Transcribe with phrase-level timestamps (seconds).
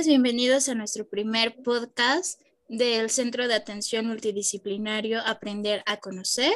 [0.00, 6.54] Bienvenidos a nuestro primer podcast del Centro de Atención Multidisciplinario Aprender a Conocer.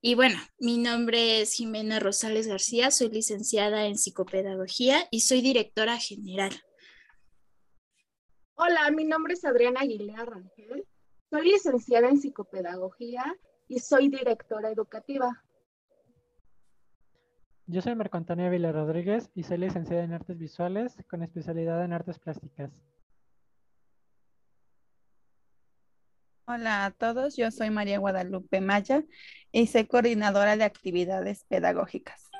[0.00, 5.98] Y bueno, mi nombre es Jimena Rosales García, soy licenciada en psicopedagogía y soy directora
[5.98, 6.50] general.
[8.54, 10.86] Hola, mi nombre es Adriana Aguilera Rangel,
[11.30, 13.36] soy licenciada en psicopedagogía
[13.68, 15.44] y soy directora educativa.
[17.68, 21.92] Yo soy Marco Antonio Vila Rodríguez y soy licenciada en artes visuales con especialidad en
[21.92, 22.70] artes plásticas.
[26.44, 29.02] Hola a todos, yo soy María Guadalupe Maya
[29.50, 32.30] y soy coordinadora de actividades pedagógicas.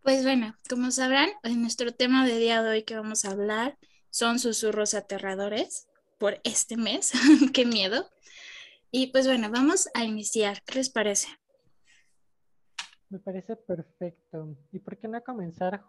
[0.00, 3.76] Pues bueno, como sabrán, en nuestro tema de día de hoy que vamos a hablar
[4.08, 7.12] son susurros aterradores por este mes.
[7.52, 8.08] Qué miedo.
[8.90, 10.62] Y pues bueno, vamos a iniciar.
[10.64, 11.28] ¿Qué les parece?
[13.14, 14.56] Me parece perfecto.
[14.72, 15.84] ¿Y por qué no comenzar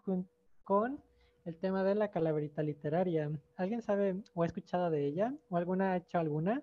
[0.62, 1.02] con
[1.44, 3.28] el tema de la calaverita literaria?
[3.56, 5.34] ¿Alguien sabe o ha escuchado de ella?
[5.48, 6.62] ¿O alguna ha hecho alguna?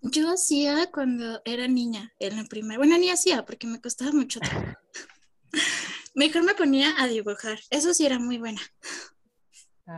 [0.00, 2.78] Yo hacía cuando era niña, en la primera.
[2.78, 4.78] Bueno, ni hacía porque me costaba mucho trabajo.
[6.14, 7.58] Mejor me ponía a dibujar.
[7.68, 8.62] Eso sí era muy buena.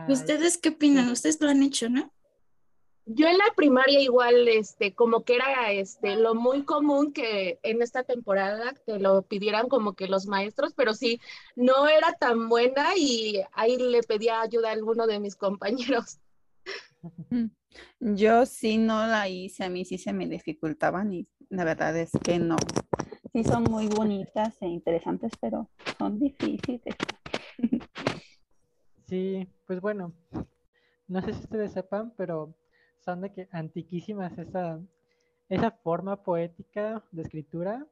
[0.09, 1.07] ¿Ustedes qué opinan?
[1.07, 2.13] Ustedes lo han hecho, ¿no?
[3.11, 7.81] Yo en la primaria igual, este, como que era este, lo muy común que en
[7.81, 11.19] esta temporada te lo pidieran como que los maestros, pero sí,
[11.55, 16.19] no era tan buena y ahí le pedía ayuda a alguno de mis compañeros.
[17.99, 22.11] Yo sí no la hice, a mí sí se me dificultaban y la verdad es
[22.23, 22.57] que no.
[23.33, 26.95] Sí son muy bonitas e interesantes, pero son difíciles.
[29.07, 30.13] Sí, pues bueno,
[31.07, 32.53] no sé si ustedes sepan, pero
[32.99, 34.79] son de que antiquísimas esa,
[35.49, 37.87] esa forma poética de escritura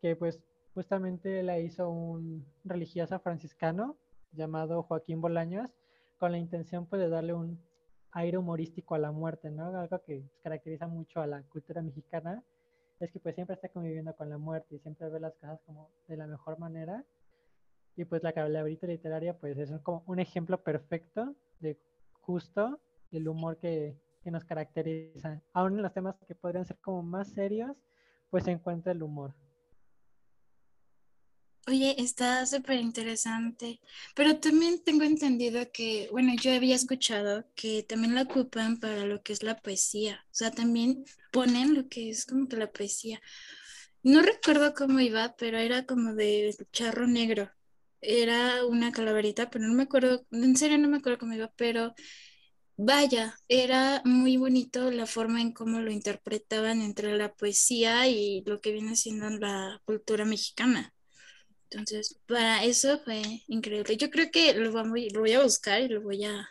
[0.00, 0.40] que pues
[0.74, 3.96] justamente la hizo un religioso franciscano
[4.32, 5.70] llamado Joaquín Bolaños
[6.18, 7.60] con la intención pues de darle un
[8.12, 9.76] aire humorístico a la muerte, ¿no?
[9.78, 12.42] Algo que caracteriza mucho a la cultura mexicana
[13.00, 15.90] es que pues siempre está conviviendo con la muerte y siempre ve las cosas como
[16.08, 17.04] de la mejor manera.
[17.96, 21.78] Y pues la calaverita literaria pues es como un ejemplo perfecto de
[22.12, 22.80] justo
[23.12, 25.42] el humor que, nos caracteriza.
[25.54, 27.74] Aún en los temas que podrían ser como más serios,
[28.28, 29.34] pues se encuentra el humor.
[31.66, 33.80] Oye, está súper interesante,
[34.14, 39.22] pero también tengo entendido que, bueno, yo había escuchado que también la ocupan para lo
[39.22, 43.22] que es la poesía, o sea, también ponen lo que es como que la poesía.
[44.02, 47.50] No recuerdo cómo iba, pero era como de charro negro.
[48.00, 51.94] Era una calaverita, pero no me acuerdo, en serio no me acuerdo cómo iba, pero
[52.80, 58.60] Vaya, era muy bonito la forma en cómo lo interpretaban entre la poesía y lo
[58.60, 60.94] que viene siendo la cultura mexicana.
[61.70, 63.96] Entonces, para eso fue increíble.
[63.96, 66.48] Yo creo que lo, lo voy a buscar y lo voy a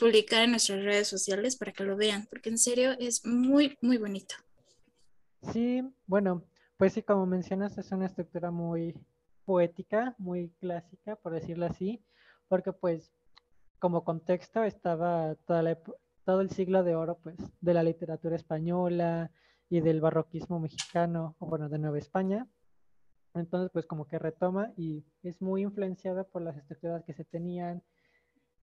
[0.00, 3.98] publicar en nuestras redes sociales para que lo vean, porque en serio es muy, muy
[3.98, 4.34] bonito.
[5.52, 6.42] Sí, bueno,
[6.76, 8.96] pues sí, como mencionas, es una estructura muy
[9.44, 12.02] poética, muy clásica, por decirlo así,
[12.48, 13.12] porque pues
[13.78, 19.30] como contexto estaba todo el siglo de oro pues, de la literatura española
[19.70, 22.46] y del barroquismo mexicano, o bueno, de Nueva España.
[23.34, 27.82] Entonces, pues como que retoma y es muy influenciada por las estructuras que se tenían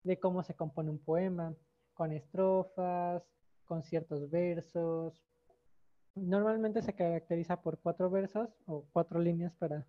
[0.04, 1.54] de cómo se compone un poema,
[1.94, 3.22] con estrofas,
[3.64, 5.22] con ciertos versos.
[6.14, 9.86] Normalmente se caracteriza por cuatro versos o cuatro líneas para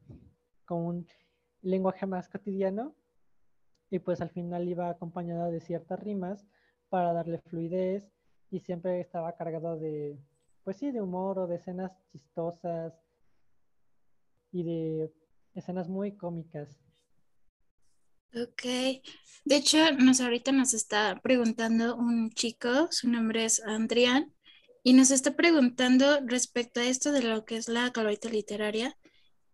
[0.65, 1.07] con un
[1.61, 2.95] lenguaje más cotidiano
[3.91, 6.47] y pues al final iba acompañada de ciertas rimas
[6.89, 8.03] para darle fluidez
[8.49, 10.17] y siempre estaba cargado de,
[10.63, 12.93] pues sí, de humor o de escenas chistosas
[14.51, 15.13] y de
[15.53, 16.69] escenas muy cómicas.
[18.33, 18.63] Ok,
[19.43, 24.33] de hecho, nos ahorita nos está preguntando un chico, su nombre es Andrián,
[24.83, 28.97] y nos está preguntando respecto a esto de lo que es la calaverita literaria,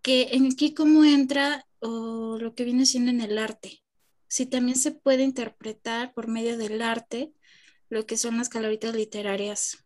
[0.03, 3.81] que en aquí cómo entra o lo que viene siendo en el arte
[4.27, 7.33] si también se puede interpretar por medio del arte
[7.89, 9.85] lo que son las calaveritas literarias.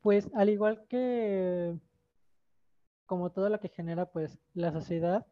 [0.00, 1.74] Pues al igual que
[3.06, 5.26] como todo lo que genera pues la sociedad,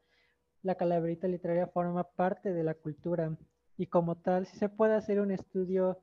[0.62, 3.37] la calaverita literaria forma parte de la cultura
[3.77, 6.03] y como tal sí se puede hacer un estudio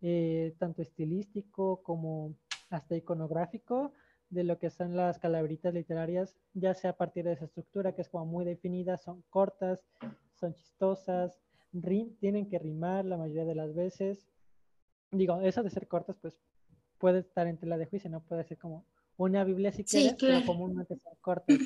[0.00, 2.34] eh, tanto estilístico como
[2.70, 3.92] hasta iconográfico
[4.30, 8.00] de lo que son las calaveritas literarias, ya sea a partir de esa estructura que
[8.02, 9.84] es como muy definida, son cortas,
[10.40, 11.38] son chistosas,
[12.20, 14.26] tienen que rimar la mayoría de las veces.
[15.12, 16.34] Digo, eso de ser cortas, pues
[16.98, 18.84] puede estar en tela de juicio, no puede ser como
[19.16, 21.58] una Biblia si quieres, pero comúnmente son cortas.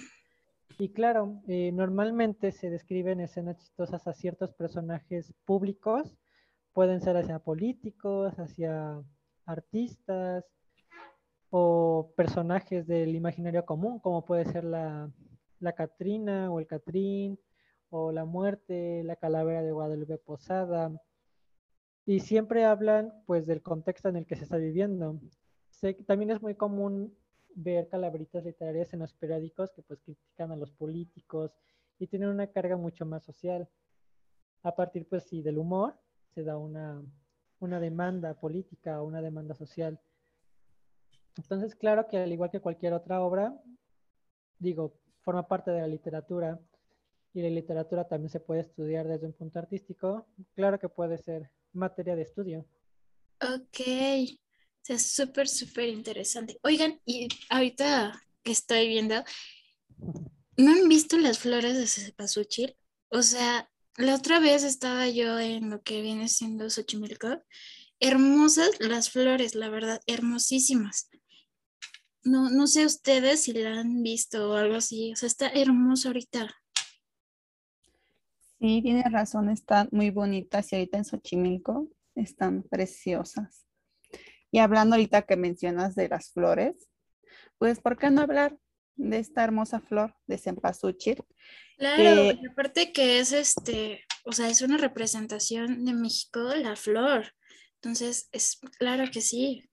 [0.79, 6.17] Y claro, eh, normalmente se describen escenas chistosas a ciertos personajes públicos,
[6.73, 9.01] pueden ser hacia políticos, hacia
[9.47, 10.45] artistas
[11.51, 15.11] o personajes del imaginario común, como puede ser la,
[15.61, 17.39] la Catrina o el Catrín,
[17.97, 21.01] o la muerte, la calavera de Guadalupe Posada.
[22.05, 25.21] Y siempre hablan pues del contexto en el que se está viviendo.
[26.05, 27.17] también es muy común
[27.55, 31.53] ver calaveritas literarias en los periódicos que pues critican a los políticos
[32.01, 33.69] y tienen una carga mucho más social.
[34.65, 35.95] A partir pues sí del humor
[36.35, 37.01] se da una,
[37.61, 40.01] una demanda política o una demanda social.
[41.37, 43.55] Entonces, claro que al igual que cualquier otra obra,
[44.59, 46.59] digo, forma parte de la literatura
[47.35, 51.51] y la literatura también se puede estudiar desde un punto artístico, claro que puede ser
[51.73, 52.65] materia de estudio.
[53.41, 53.81] Ok,
[54.85, 56.59] sea, súper, súper interesante.
[56.63, 59.25] Oigan, y ahorita que estoy viendo,
[60.57, 62.77] ¿no han visto las flores de cempasúchil?
[63.09, 67.43] O sea, la otra vez estaba yo en lo que viene siendo Xochimilco.
[67.99, 71.09] Hermosas las flores, la verdad, hermosísimas.
[72.23, 75.13] No, no sé ustedes si la han visto o algo así.
[75.13, 76.55] O sea, está hermoso ahorita.
[78.65, 83.67] Sí, tiene razón, están muy bonitas y ahorita en Xochimilco están preciosas.
[84.51, 86.89] Y hablando ahorita que mencionas de las flores,
[87.59, 88.57] pues ¿por qué no hablar
[88.97, 91.23] de esta hermosa flor de cempasúchil?
[91.77, 97.35] Claro, aparte que es este, o sea, es una representación de México, la flor.
[97.83, 99.69] Entonces, es claro que sí.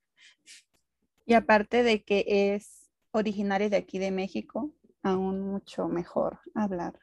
[1.26, 7.00] Y aparte de que es originaria de aquí de México, aún mucho mejor hablar.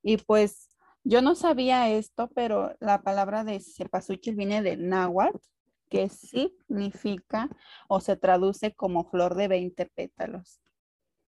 [0.00, 0.68] Y pues
[1.04, 5.38] yo no sabía esto, pero la palabra de cempasúchil viene del náhuatl,
[5.90, 7.48] que significa
[7.88, 10.60] o se traduce como flor de 20 pétalos.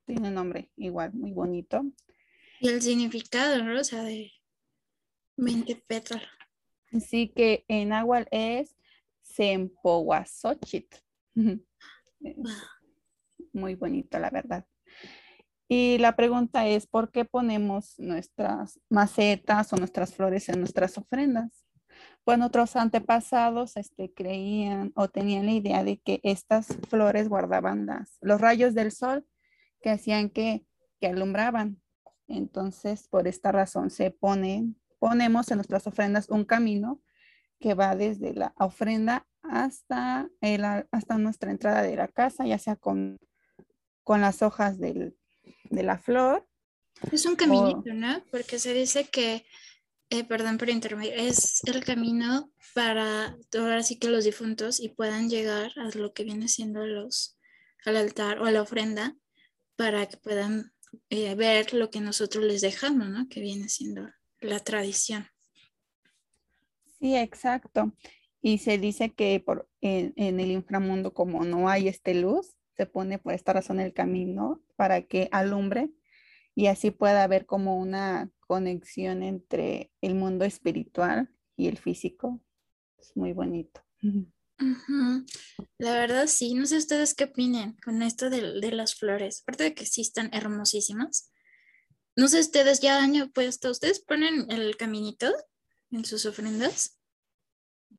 [0.06, 1.82] Tiene un nombre igual, muy bonito.
[2.58, 3.78] Y el significado, ¿no?
[3.78, 4.32] O sea, de
[5.36, 6.26] 20 pétalos.
[6.92, 8.76] Así que en agua es
[9.20, 10.94] Sempohuazochit.
[13.52, 14.66] Muy bonito, la verdad.
[15.68, 21.64] Y la pregunta es, ¿por qué ponemos nuestras macetas o nuestras flores en nuestras ofrendas?
[22.24, 28.18] Pues nuestros antepasados este, creían o tenían la idea de que estas flores guardaban las,
[28.20, 29.26] los rayos del sol
[29.80, 30.64] que hacían que,
[31.00, 31.80] que alumbraban.
[32.28, 37.00] Entonces, por esta razón se ponen, ponemos en nuestras ofrendas un camino
[37.58, 42.76] que va desde la ofrenda hasta, el, hasta nuestra entrada de la casa, ya sea
[42.76, 43.18] con,
[44.04, 45.16] con las hojas del,
[45.64, 46.46] de la flor.
[47.12, 48.22] Es un caminito, ¿no?
[48.30, 49.44] Porque se dice que
[50.08, 55.28] eh, perdón por interrumpir, es el camino para ahora sí que los difuntos y puedan
[55.28, 57.36] llegar a lo que viene siendo los
[57.84, 59.16] al altar o a la ofrenda
[59.74, 60.72] para que puedan
[61.10, 63.28] eh, ver lo que nosotros les dejamos, ¿no?
[63.28, 64.08] Que viene siendo
[64.40, 65.26] la tradición.
[67.00, 67.92] Sí, exacto.
[68.40, 72.86] Y se dice que por, en, en el inframundo, como no hay este luz, se
[72.86, 75.90] pone por esta razón el camino para que alumbre
[76.54, 82.40] y así pueda haber como una conexión entre el mundo espiritual y el físico.
[82.98, 83.82] Es muy bonito.
[85.78, 89.64] La verdad sí, no sé ustedes qué opinen con esto de, de, las flores, aparte
[89.64, 91.30] de que sí están hermosísimas.
[92.16, 95.30] No sé ustedes ya han puesto, ¿ustedes ponen el caminito
[95.90, 96.95] en sus ofrendas?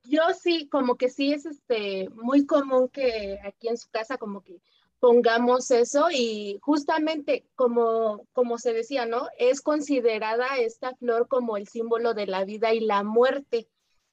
[0.03, 4.41] Yo sí, como que sí es este muy común que aquí en su casa como
[4.41, 4.62] que
[5.00, 9.27] pongamos eso y justamente como, como se decía, ¿no?
[9.38, 13.67] Es considerada esta flor como el símbolo de la vida y la muerte.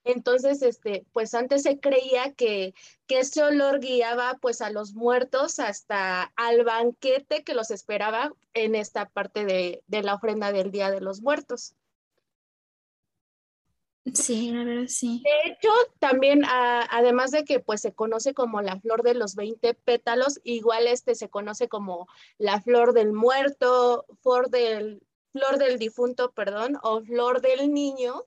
[0.04, 2.74] Entonces, este, pues antes se creía que,
[3.06, 8.74] que ese olor guiaba pues a los muertos hasta al banquete que los esperaba en
[8.74, 11.74] esta parte de, de la ofrenda del Día de los Muertos.
[14.12, 15.22] Sí, la verdad sí.
[15.24, 19.72] De hecho, también además de que pues se conoce como la flor de los 20
[19.72, 22.06] pétalos, igual este se conoce como
[22.36, 28.24] la flor del muerto, flor del, flor del difunto, perdón, o flor del niño.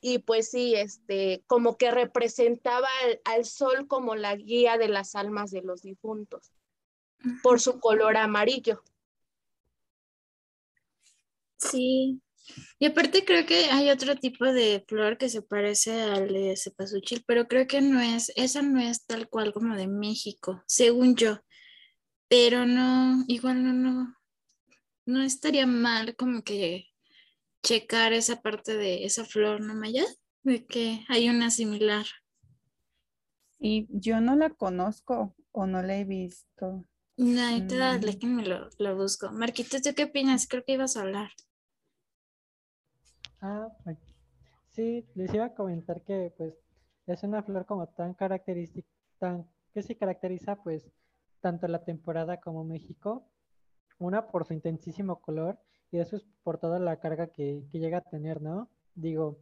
[0.00, 5.14] Y pues sí, este, como que representaba al, al sol como la guía de las
[5.14, 6.52] almas de los difuntos,
[7.42, 8.82] por su color amarillo.
[11.56, 12.20] Sí,
[12.78, 17.24] y aparte creo que hay otro tipo de flor que se parece al de cempasúchil,
[17.26, 21.38] pero creo que no es, esa no es tal cual como de México, según yo.
[22.28, 24.16] Pero no, igual no, no,
[25.06, 26.86] no estaría mal como que
[27.62, 30.04] checar esa parte de esa flor, ¿no, Maya?
[30.42, 32.06] De que hay una similar.
[33.58, 36.84] Y yo no la conozco o no la he visto.
[37.16, 38.36] No, ahorita Mm.
[38.36, 39.30] me lo, lo busco.
[39.32, 40.46] Marquitos, ¿tú qué opinas?
[40.48, 41.30] Creo que ibas a hablar.
[43.46, 43.68] Ah,
[44.70, 46.54] sí, les iba a comentar que pues
[47.06, 50.90] es una flor como tan característica, tan que se caracteriza pues
[51.42, 53.28] tanto la temporada como México,
[53.98, 55.58] una por su intensísimo color
[55.90, 58.70] y eso es por toda la carga que, que llega a tener, ¿no?
[58.94, 59.38] Digo,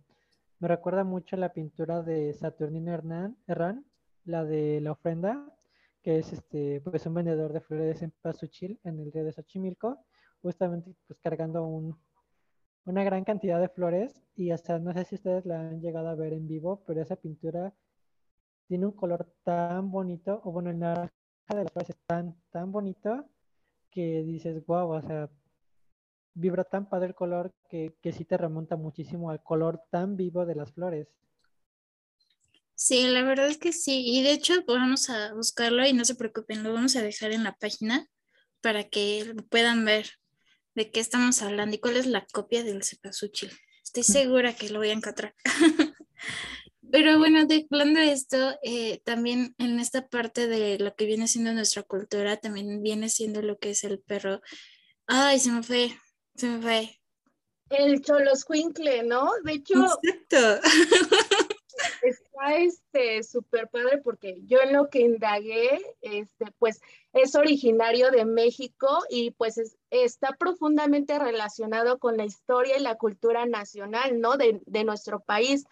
[0.59, 3.87] me recuerda mucho la pintura de Saturnino Hernán, Herrán,
[4.25, 5.55] la de la ofrenda,
[6.03, 10.05] que es este pues un vendedor de flores en Pasuchil, en el río de Xochimilco,
[10.43, 11.97] justamente pues cargando un,
[12.85, 16.15] una gran cantidad de flores y hasta no sé si ustedes la han llegado a
[16.15, 17.73] ver en vivo, pero esa pintura
[18.67, 21.13] tiene un color tan bonito, o bueno, el naranja
[21.49, 23.29] de las flores es tan, tan bonito
[23.91, 25.31] que dices, wow, o sea,
[26.35, 30.47] vibra tan padre el color que, que sí te remonta muchísimo al color tan vivo
[30.47, 31.09] de las flores.
[32.75, 34.03] Sí, la verdad es que sí.
[34.05, 37.45] Y de hecho, vamos a buscarlo y no se preocupen, lo vamos a dejar en
[37.45, 38.09] la página
[38.61, 40.07] para que puedan ver
[40.75, 43.51] de qué estamos hablando y cuál es la copia del cempasúchil.
[43.83, 45.35] Estoy segura que lo voy a encontrar.
[46.91, 51.27] Pero bueno, de, hablando de esto, eh, también en esta parte de lo que viene
[51.27, 54.43] siendo nuestra cultura, también viene siendo lo que es el perro.
[55.07, 55.91] Ay, se me fue,
[56.37, 57.01] se me fue.
[57.71, 59.31] El choloscuincle, ¿no?
[59.45, 60.69] De hecho, Exacto.
[62.43, 66.81] está este súper padre porque yo en lo que indagué, este, pues
[67.13, 72.97] es originario de México y pues es- está profundamente relacionado con la historia y la
[72.97, 74.37] cultura nacional, ¿no?
[74.37, 75.65] De, de nuestro país.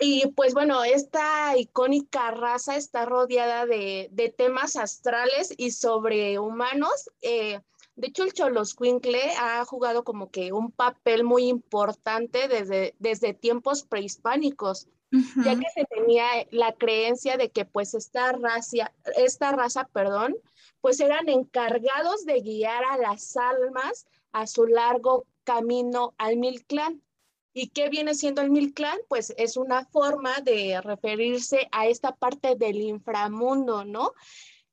[0.00, 7.10] Y pues bueno, esta icónica raza está rodeada de, de temas astrales y sobrehumanos.
[7.20, 7.60] Eh,
[7.96, 13.82] de hecho, el Choloscuincle ha jugado como que un papel muy importante desde, desde tiempos
[13.82, 20.36] prehispánicos ya que se tenía la creencia de que pues esta raza, esta raza, perdón,
[20.80, 27.02] pues eran encargados de guiar a las almas a su largo camino al Milclán.
[27.54, 28.98] ¿Y qué viene siendo el Milclán?
[29.08, 34.12] Pues es una forma de referirse a esta parte del inframundo, ¿no?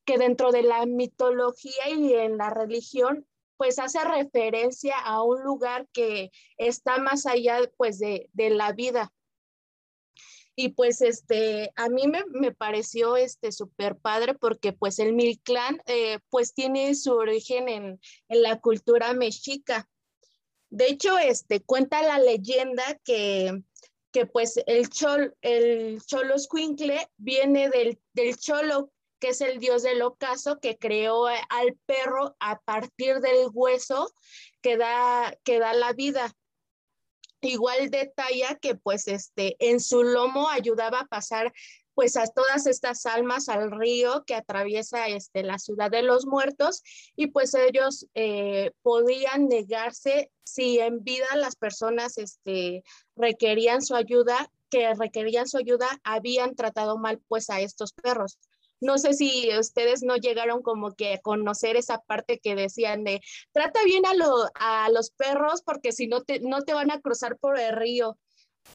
[0.04, 3.26] Que dentro de la mitología y en la religión,
[3.58, 9.12] pues hace referencia a un lugar que está más allá, pues, de, de la vida.
[10.56, 15.82] Y pues este, a mí me, me pareció este súper padre porque pues el Milclán
[15.86, 19.90] eh, pues tiene su origen en, en la cultura mexica.
[20.70, 23.64] De hecho, este, cuenta la leyenda que,
[24.12, 30.02] que pues el, chol, el Choloscuincle viene del, del cholo, que es el dios del
[30.02, 34.14] ocaso que creó al perro a partir del hueso
[34.62, 36.34] que da, que da la vida
[37.46, 41.54] igual detalla que pues este en su lomo ayudaba a pasar
[41.96, 46.84] pues a todas estas almas al río que atraviesa este, la ciudad de los muertos
[47.16, 52.84] y pues ellos eh, podían negarse si en vida las personas este,
[53.16, 58.38] requerían su ayuda, que requerían su ayuda, habían tratado mal pues a estos perros.
[58.82, 63.22] No sé si ustedes no llegaron como que a conocer esa parte que decían de
[63.52, 67.00] trata bien a, lo, a los perros porque si no te, no te van a
[67.00, 68.18] cruzar por el río.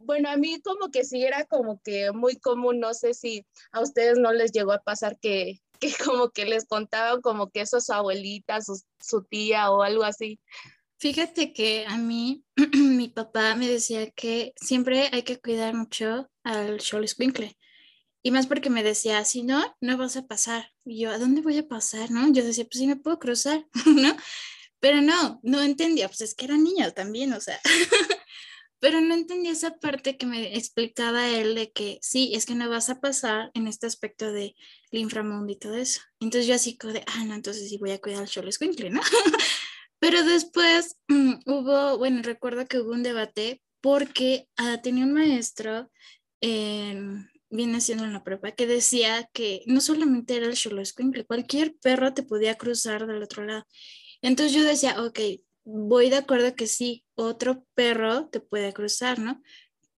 [0.02, 3.80] Bueno, a mí como que sí era como que muy común, no sé si a
[3.80, 7.80] ustedes no les llegó a pasar que, que como que les contaban como que eso
[7.80, 10.38] su abuelita, su, su tía o algo así.
[10.98, 16.80] Fíjate que a mí, mi papá me decía que siempre hay que cuidar mucho al
[16.80, 17.56] Xoloscuincle.
[18.22, 20.70] Y más porque me decía, si no, no vas a pasar.
[20.84, 22.10] Y yo, ¿a dónde voy a pasar?
[22.10, 22.30] ¿No?
[22.32, 24.16] Yo decía, pues sí me puedo cruzar, ¿no?
[24.80, 27.60] Pero no, no entendía, pues es que era niña también, o sea.
[28.80, 32.68] Pero no entendía esa parte que me explicaba él de que sí, es que no
[32.70, 34.54] vas a pasar en este aspecto de
[34.90, 36.00] el inframundo y todo eso.
[36.18, 39.02] Entonces yo así como de, ah, no, entonces sí voy a cuidar al Xoloscuincle, ¿no?
[39.98, 45.90] Pero después mm, hubo, bueno, recuerdo que hubo un debate porque ah, tenía un maestro,
[46.40, 46.98] eh,
[47.50, 52.14] viene siendo en la prepa, que decía que no solamente era el Xoloscuincle, cualquier perro
[52.14, 53.66] te podía cruzar del otro lado.
[54.22, 55.18] Entonces yo decía, ok,
[55.64, 59.42] voy de acuerdo que sí, otro perro te puede cruzar, ¿no?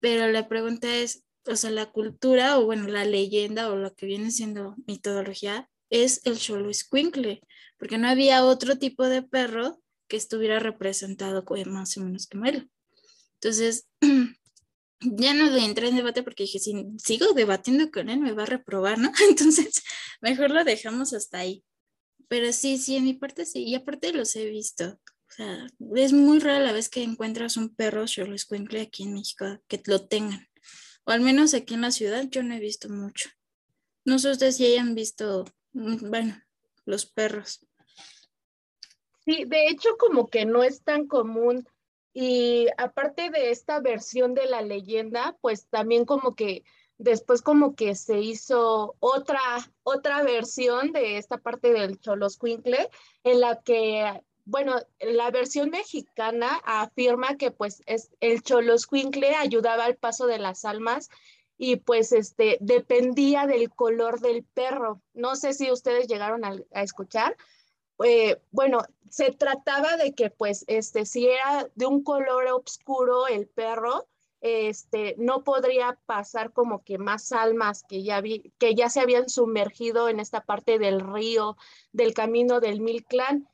[0.01, 4.07] Pero la pregunta es, o sea, la cultura o bueno, la leyenda o lo que
[4.07, 7.43] viene siendo metodología es el Xoloscuincle,
[7.79, 12.71] porque no había otro tipo de perro que estuviera representado más o menos como él.
[13.35, 13.89] Entonces,
[15.03, 18.47] ya no entré en debate porque dije, si sigo debatiendo con él, me va a
[18.47, 19.13] reprobar, ¿no?
[19.29, 19.83] Entonces,
[20.21, 21.65] mejor lo dejamos hasta ahí.
[22.29, 23.65] Pero sí, sí, en mi parte sí.
[23.65, 25.01] Y aparte los he visto.
[25.29, 25.67] O sea,
[25.97, 30.07] es muy rara la vez que encuentras un perro Xoloscuincle aquí en México que lo
[30.07, 30.47] tengan.
[31.05, 33.31] O al menos aquí en la ciudad yo no he visto mucho.
[34.05, 36.41] No sé ustedes si hayan visto, bueno,
[36.85, 37.67] los perros.
[39.25, 41.67] Sí, de hecho como que no es tan común
[42.13, 46.65] y aparte de esta versión de la leyenda, pues también como que
[46.99, 49.41] después como que se hizo otra,
[49.83, 52.89] otra versión de esta parte del Choloscuincle
[53.25, 59.97] en la que bueno, la versión mexicana afirma que pues es el Choloscuincle ayudaba al
[59.97, 61.09] paso de las almas
[61.57, 65.01] y pues este dependía del color del perro.
[65.15, 67.37] No sé si ustedes llegaron a, escuchar.
[68.05, 73.47] Eh, bueno, se trataba de que pues este si era de un color oscuro el
[73.47, 74.07] perro,
[74.43, 79.29] este, no podría pasar como que más almas que ya, vi, que ya se habían
[79.29, 81.57] sumergido en esta parte del río,
[81.93, 83.49] del camino del Mil Clan.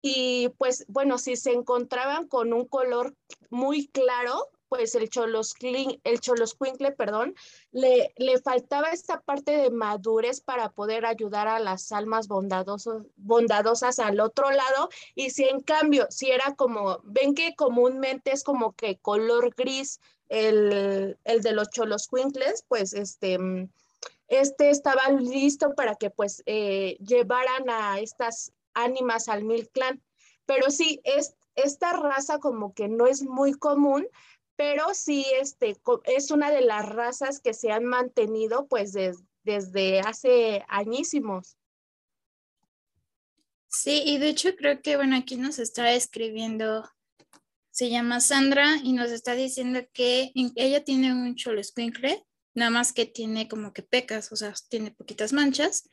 [0.00, 3.14] Y pues bueno, si se encontraban con un color
[3.50, 7.34] muy claro, pues el cholosquincle, el choloscuincle, perdón,
[7.72, 14.20] le, le faltaba esta parte de madurez para poder ayudar a las almas bondadosas al
[14.20, 14.88] otro lado.
[15.14, 20.00] Y si en cambio, si era como, ven que comúnmente es como que color gris,
[20.30, 23.38] el, el de los choloscuincles, pues este,
[24.28, 30.00] este estaba listo para que pues eh, llevaran a estas ánimas al Mil Clan.
[30.46, 34.08] Pero sí, es, esta raza como que no es muy común,
[34.56, 40.64] pero sí este, es una de las razas que se han mantenido pues desde hace
[40.68, 41.56] añísimos.
[43.68, 46.84] Sí, y de hecho creo que, bueno, aquí nos está escribiendo
[47.72, 52.22] se llama Sandra y nos está diciendo que ella tiene un cholescuincle,
[52.54, 55.88] nada más que tiene como que pecas, o sea, tiene poquitas manchas,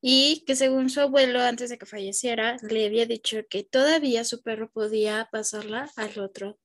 [0.00, 4.42] y que según su abuelo, antes de que falleciera, le había dicho que todavía su
[4.42, 6.58] perro podía pasarla al otro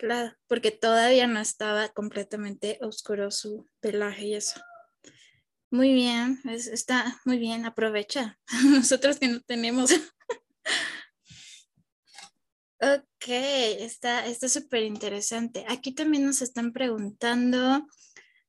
[0.00, 4.60] lado, porque todavía no estaba completamente oscuro su pelaje y eso.
[5.70, 8.38] Muy bien, está muy bien, aprovecha.
[8.64, 9.90] Nosotros que no tenemos
[12.82, 15.64] Ok, está súper interesante.
[15.68, 17.86] Aquí también nos están preguntando,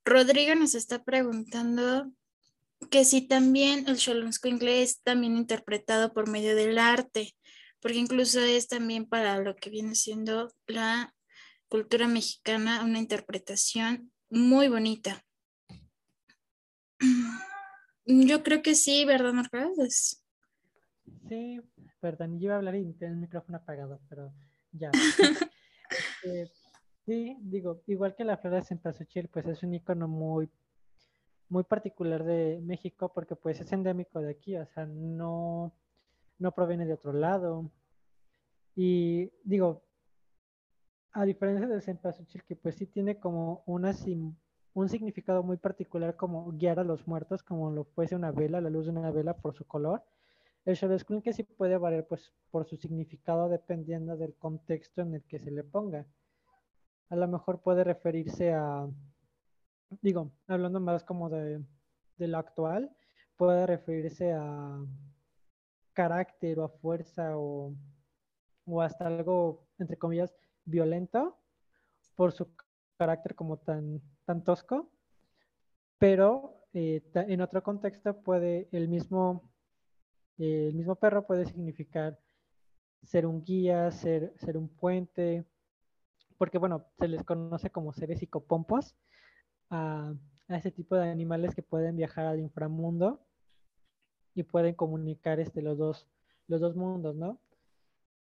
[0.04, 2.12] Rodrigo nos está preguntando
[2.90, 7.36] que si también el Xolonsco inglés también interpretado por medio del arte,
[7.80, 11.14] porque incluso es también para lo que viene siendo la
[11.74, 15.26] cultura mexicana una interpretación muy bonita.
[18.06, 20.24] Yo creo que sí, ¿verdad, Marcos?
[21.28, 21.60] Sí,
[22.00, 24.32] Perdón, yo iba a hablar y tenía el micrófono apagado, pero
[24.72, 24.92] ya.
[26.24, 26.52] Este,
[27.06, 30.50] sí, digo, igual que la flor de cempasúchil, pues es un icono muy,
[31.50, 35.74] muy particular de México porque pues es endémico de aquí, o sea, no,
[36.38, 37.72] no proviene de otro lado.
[38.76, 39.84] Y digo,
[41.14, 43.94] a diferencia del cempasúchil, que pues sí tiene como una
[44.74, 48.72] un significado muy particular como guiar a los muertos, como lo fuese una vela, la
[48.72, 50.04] luz de una vela por su color.
[50.66, 50.78] El
[51.22, 55.52] que sí puede variar pues, por su significado dependiendo del contexto en el que se
[55.52, 56.06] le ponga.
[57.10, 58.88] A lo mejor puede referirse a,
[60.02, 61.62] digo, hablando más como de,
[62.18, 62.96] lo actual,
[63.36, 64.80] puede referirse a
[65.92, 67.76] carácter o a fuerza o,
[68.82, 70.34] hasta algo, entre comillas,
[70.66, 71.38] violento
[72.16, 72.50] por su
[72.98, 74.90] carácter como tan, tan tosco,
[75.98, 79.50] pero eh, en otro contexto puede el mismo
[80.38, 82.20] el mismo perro puede significar
[83.04, 85.46] ser un guía, ser, ser un puente,
[86.38, 88.96] porque bueno, se les conoce como seres psicopompos
[89.70, 90.14] a,
[90.48, 93.22] a ese tipo de animales que pueden viajar al inframundo
[94.34, 96.08] y pueden comunicar este, los, dos,
[96.48, 97.38] los dos mundos, ¿no?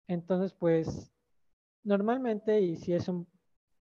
[0.08, 1.12] Entonces, pues,
[1.84, 3.28] normalmente, y si es un,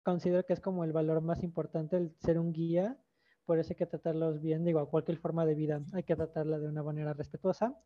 [0.04, 2.98] considero que es como el valor más importante el ser un guía,
[3.46, 6.60] por eso hay que tratarlos bien, digo, a cualquier forma de vida hay que tratarla
[6.60, 7.78] de una manera respetuosa,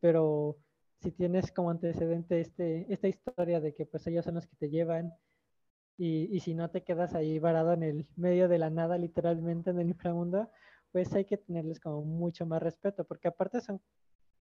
[0.00, 0.58] pero
[1.00, 4.70] si tienes como antecedente este, esta historia de que pues ellos son los que te
[4.70, 5.12] llevan
[5.98, 9.70] y, y si no te quedas ahí varado en el medio de la nada, literalmente
[9.70, 10.50] en el inframundo,
[10.92, 13.80] pues hay que tenerles como mucho más respeto, porque aparte son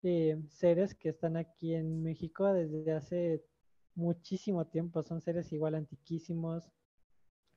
[0.03, 3.43] eh, seres que están aquí en México desde hace
[3.95, 6.69] muchísimo tiempo, son seres igual antiquísimos,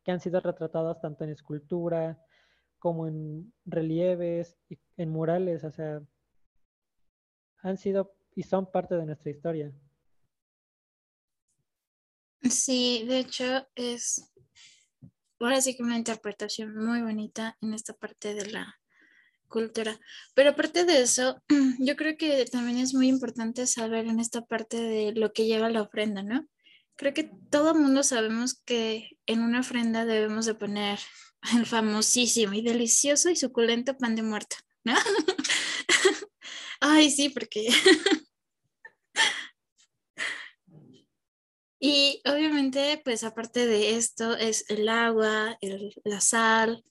[0.05, 2.23] que han sido retratados tanto en escultura,
[2.79, 6.03] como en relieves, y en murales, o sea,
[7.63, 9.73] han sido y son parte de nuestra historia.
[12.43, 14.33] Sí, de hecho es
[15.41, 18.79] ahora sí que una interpretación muy bonita en esta parte de la
[19.49, 19.99] cultura.
[20.35, 21.43] Pero aparte de eso,
[21.79, 25.71] yo creo que también es muy importante saber en esta parte de lo que lleva
[25.71, 26.47] la ofrenda, ¿no?
[26.97, 30.99] Creo que todo el mundo sabemos que en una ofrenda debemos de poner
[31.55, 34.95] el famosísimo y delicioso y suculento pan de muerto, ¿no?
[36.81, 37.69] Ay, sí, porque...
[41.81, 45.59] y obviamente, pues aparte de esto, es el agua,
[46.05, 46.83] la sal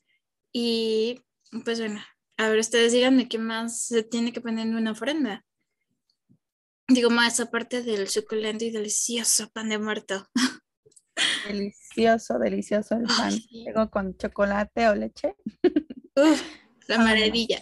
[0.53, 1.21] y
[1.63, 2.01] pues bueno,
[2.37, 5.45] a ver, ustedes díganme qué más se tiene que poner en una ofrenda.
[6.87, 10.27] Digo, más aparte del suculento y delicioso pan de muerto.
[11.47, 13.33] Delicioso, delicioso el pan.
[13.51, 15.35] Luego con chocolate o leche.
[16.15, 16.41] Uf,
[16.87, 17.61] la maravilla.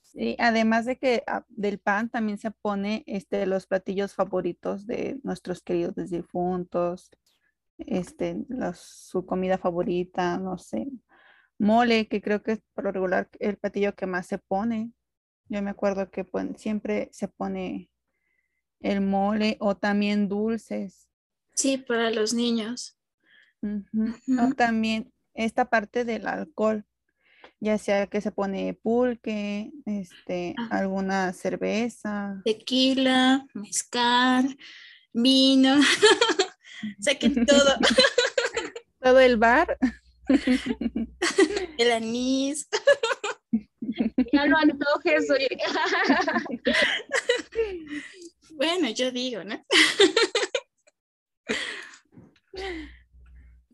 [0.00, 5.18] Sí, además de que ah, del pan también se pone este, los platillos favoritos de
[5.22, 7.10] nuestros queridos difuntos,
[7.78, 8.36] este,
[8.74, 10.88] su comida favorita, no sé,
[11.62, 14.92] mole, que creo que es por lo regular el platillo que más se pone.
[15.48, 17.88] Yo me acuerdo que siempre se pone
[18.80, 21.08] el mole o también dulces.
[21.54, 22.98] Sí, para los niños.
[23.62, 26.84] O también esta parte del alcohol,
[27.60, 30.68] ya sea que se pone pulque, este, ah.
[30.72, 32.42] alguna cerveza.
[32.44, 34.58] Tequila, mezcal,
[35.12, 35.76] vino,
[36.98, 37.76] saquen todo.
[39.00, 39.78] todo el bar.
[41.78, 42.68] El anís.
[44.32, 45.28] Ya lo antojes,
[48.54, 49.64] Bueno, yo digo, ¿no?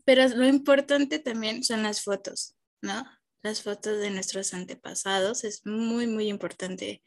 [0.05, 3.05] Pero lo importante también son las fotos, ¿no?
[3.41, 7.03] Las fotos de nuestros antepasados es muy, muy importante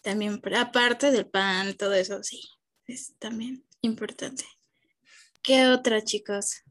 [0.00, 2.42] también, aparte del pan, todo eso, sí,
[2.86, 4.44] es también importante.
[5.42, 6.62] ¿Qué otra, chicos?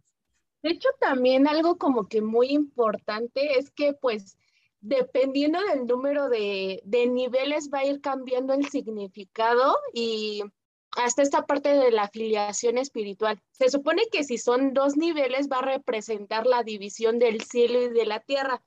[0.63, 4.38] De hecho, también algo como que muy importante es que pues
[4.82, 10.43] dependiendo del número de, niveles va a ir cambiando el significado y
[10.97, 13.41] hasta esta parte de la afiliación espiritual.
[13.52, 17.89] Se supone que si son dos niveles va a representar la división del cielo y
[17.89, 18.62] de la tierra.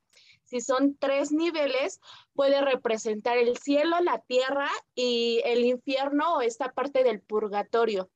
[0.44, 2.00] Si son tres niveles,
[2.34, 8.08] puede representar el cielo, la tierra y el infierno o esta parte del purgatorio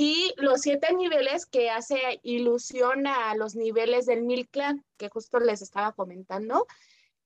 [0.00, 5.38] y los siete niveles que hace ilusión a los niveles del Mil Clan, que justo
[5.40, 6.66] les estaba comentando,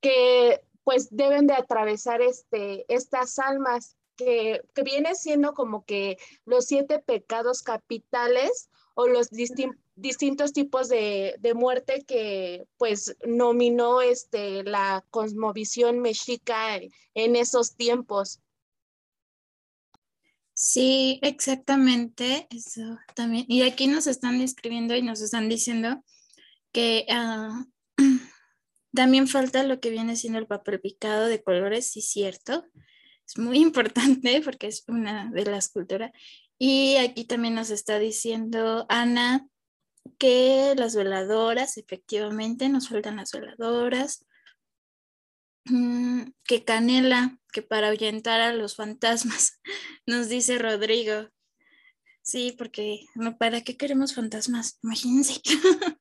[0.01, 6.65] que pues deben de atravesar este, estas almas, que, que viene siendo como que los
[6.65, 15.05] siete pecados capitales o los distintos tipos de, de, muerte que pues nominó este, la
[15.11, 16.81] cosmovisión mexica
[17.15, 18.41] en esos tiempos.
[20.55, 23.45] Sí, exactamente, eso también.
[23.49, 26.05] Y aquí nos están escribiendo y nos están diciendo
[26.73, 27.64] que ah,
[28.95, 32.64] también falta lo que viene siendo el papel picado de colores, sí, cierto.
[33.27, 36.12] Es muy importante porque es una de las culturas.
[36.57, 39.49] Y aquí también nos está diciendo Ana
[40.19, 44.25] que las veladoras, efectivamente, nos faltan las veladoras.
[45.64, 49.61] Mm, que canela, que para ahuyentar a los fantasmas,
[50.07, 51.31] nos dice Rodrigo.
[52.21, 53.07] Sí, porque
[53.38, 54.79] ¿para qué queremos fantasmas?
[54.83, 55.40] Imagínense.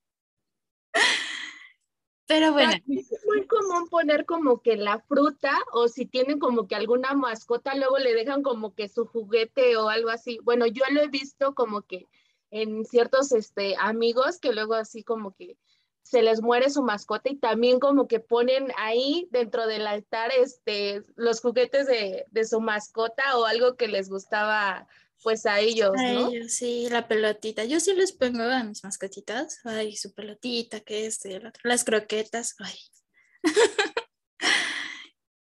[2.25, 2.73] Pero bueno.
[2.87, 7.75] Es muy común poner como que la fruta o si tienen como que alguna mascota,
[7.75, 10.39] luego le dejan como que su juguete o algo así.
[10.43, 12.07] Bueno, yo lo he visto como que
[12.49, 15.57] en ciertos este, amigos que luego así como que
[16.03, 21.03] se les muere su mascota y también como que ponen ahí dentro del altar este,
[21.15, 24.87] los juguetes de, su mascota o algo que les gustaba
[25.23, 26.29] pues a ellos, ¿no?
[26.49, 27.63] sí, la pelotita.
[27.63, 31.21] Yo sí les pongo a mis mascotitas, ay, su pelotita, que es
[31.63, 32.75] las croquetas, ay.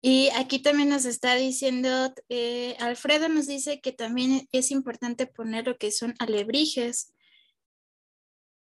[0.03, 5.69] y aquí también nos está diciendo, eh, Alfredo nos dice que también es importante poner
[5.69, 7.15] lo que son alebrijes.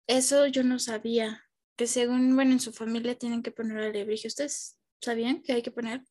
[0.08, 1.45] Eso yo no sabía
[1.76, 4.28] que según, bueno, en su familia tienen que poner alebrije.
[4.28, 6.02] ¿Ustedes sabían que hay que poner?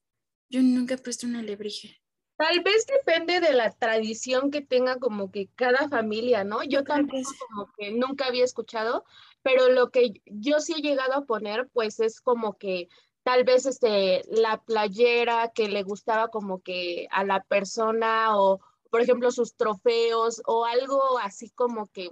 [0.50, 2.02] Yo nunca he puesto un alebrije.
[2.38, 6.64] Tal vez depende de la tradición que tenga como que cada familia, ¿no?
[6.64, 9.06] Yo tampoco como que nunca había escuchado,
[9.42, 12.90] pero lo que yo sí he llegado a poner, pues es como que
[13.24, 18.60] tal vez este, la playera que le gustaba como que a la persona o,
[18.92, 22.10] por ejemplo, sus trofeos o algo así como que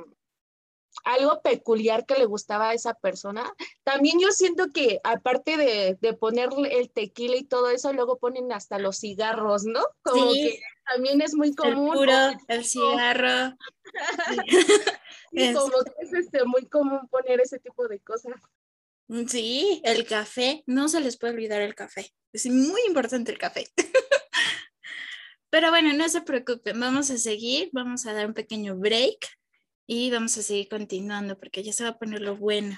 [1.04, 3.52] algo peculiar que le gustaba a esa persona.
[3.84, 8.52] También yo siento que aparte de, de ponerle el tequila y todo eso, luego ponen
[8.52, 9.82] hasta los cigarros, ¿no?
[10.02, 11.94] Como que también es muy común.
[11.94, 13.56] El puro, el cigarro.
[15.32, 18.36] y como que es este, muy común poner ese tipo de cosas.
[19.28, 22.14] Sí, el café, no se les puede olvidar el café.
[22.32, 23.68] Es muy importante el café.
[25.50, 29.28] Pero bueno, no se preocupen, vamos a seguir, vamos a dar un pequeño break
[29.86, 32.78] y vamos a seguir continuando porque ya se va a poner lo bueno.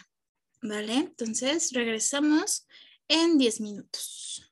[0.61, 0.95] ¿Vale?
[0.95, 2.67] Entonces regresamos
[3.07, 4.51] en 10 minutos.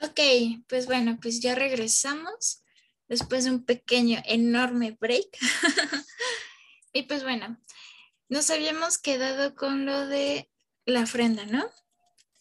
[0.00, 0.20] Ok,
[0.68, 2.62] pues bueno, pues ya regresamos
[3.08, 5.38] después de un pequeño, enorme break.
[6.92, 7.58] y pues bueno,
[8.28, 10.50] nos habíamos quedado con lo de
[10.84, 11.64] la ofrenda, ¿no?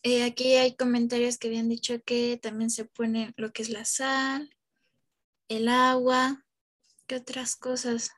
[0.04, 3.84] Eh, aquí hay comentarios que habían dicho que también se pone lo que es la
[3.86, 4.54] sal,
[5.48, 6.46] el agua,
[7.08, 8.12] ¿qué otras cosas?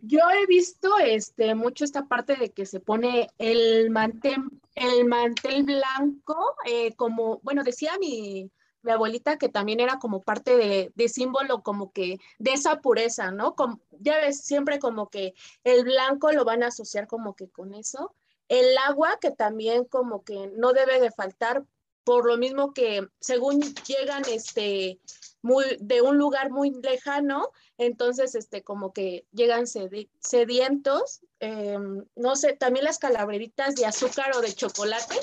[0.00, 4.42] Yo he visto este, mucho esta parte de que se pone el mantel,
[4.74, 8.50] el mantel blanco, eh, como, bueno, decía mi,
[8.82, 13.54] mi abuelita que también era como parte de, símbolo como que de esa pureza, ¿no?
[13.54, 17.74] Como, ya ves, siempre como que el blanco lo van a asociar como que con
[17.74, 18.14] eso.
[18.48, 21.64] El agua que también como que no debe de faltar,
[22.04, 25.00] por lo mismo que según llegan este
[25.40, 32.54] muy de un lugar muy lejano, entonces este como que llegan sedientos, em, no sé,
[32.54, 35.16] también las calabreritas de azúcar o de chocolate,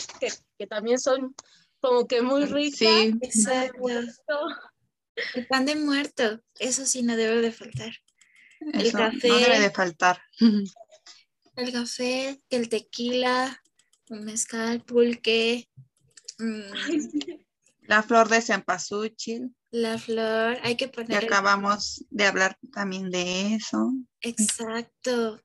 [0.58, 1.36] que también son
[1.82, 2.78] como que muy rica.
[2.78, 3.86] Sí, exacto.
[5.36, 7.92] El pan de muerto, eso sí no debe de faltar.
[8.60, 9.28] el café.
[9.28, 10.22] No debe de faltar.
[11.56, 13.62] El café, el tequila,
[14.08, 15.68] el mezcal, pulque.
[16.38, 16.72] Mm.
[17.82, 19.54] La flor de cempasúchil.
[19.70, 21.26] La flor, hay que poner.
[21.26, 23.92] acabamos de hablar también de eso.
[24.22, 25.42] Exacto.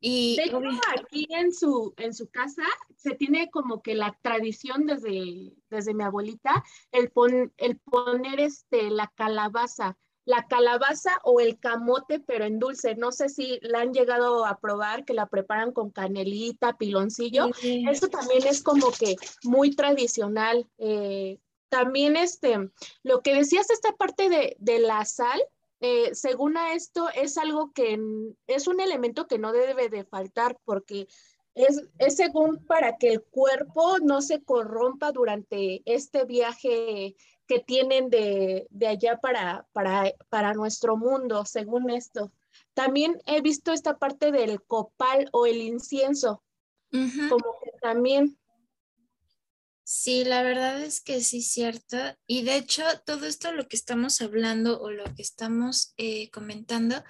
[0.00, 0.60] Y de hecho,
[0.98, 2.62] aquí en su, en su casa
[2.96, 7.10] se tiene como que la tradición desde, desde mi abuelita, el,
[7.56, 12.94] el poner este, la calabaza, la calabaza o el camote, pero en dulce.
[12.94, 17.48] No sé si la han llegado a probar, que la preparan con canelita, piloncillo.
[17.62, 20.68] Eso también es como que muy tradicional.
[20.76, 22.70] Eh, también este,
[23.02, 25.40] lo que decías, esta parte de, de la sal,
[25.80, 27.98] eh, según a esto, es algo que
[28.46, 31.06] es un elemento que no debe de faltar porque
[31.54, 38.10] es, es, según para que el cuerpo no se corrompa durante este viaje que tienen
[38.10, 42.30] de, de allá para, para, para, nuestro mundo, según esto.
[42.74, 46.42] También he visto esta parte del copal o el incienso,
[46.90, 48.38] como que también
[49.90, 51.96] Sí, la verdad es que sí, cierto.
[52.26, 57.02] Y de hecho, todo esto lo que estamos hablando o lo que estamos eh, comentando,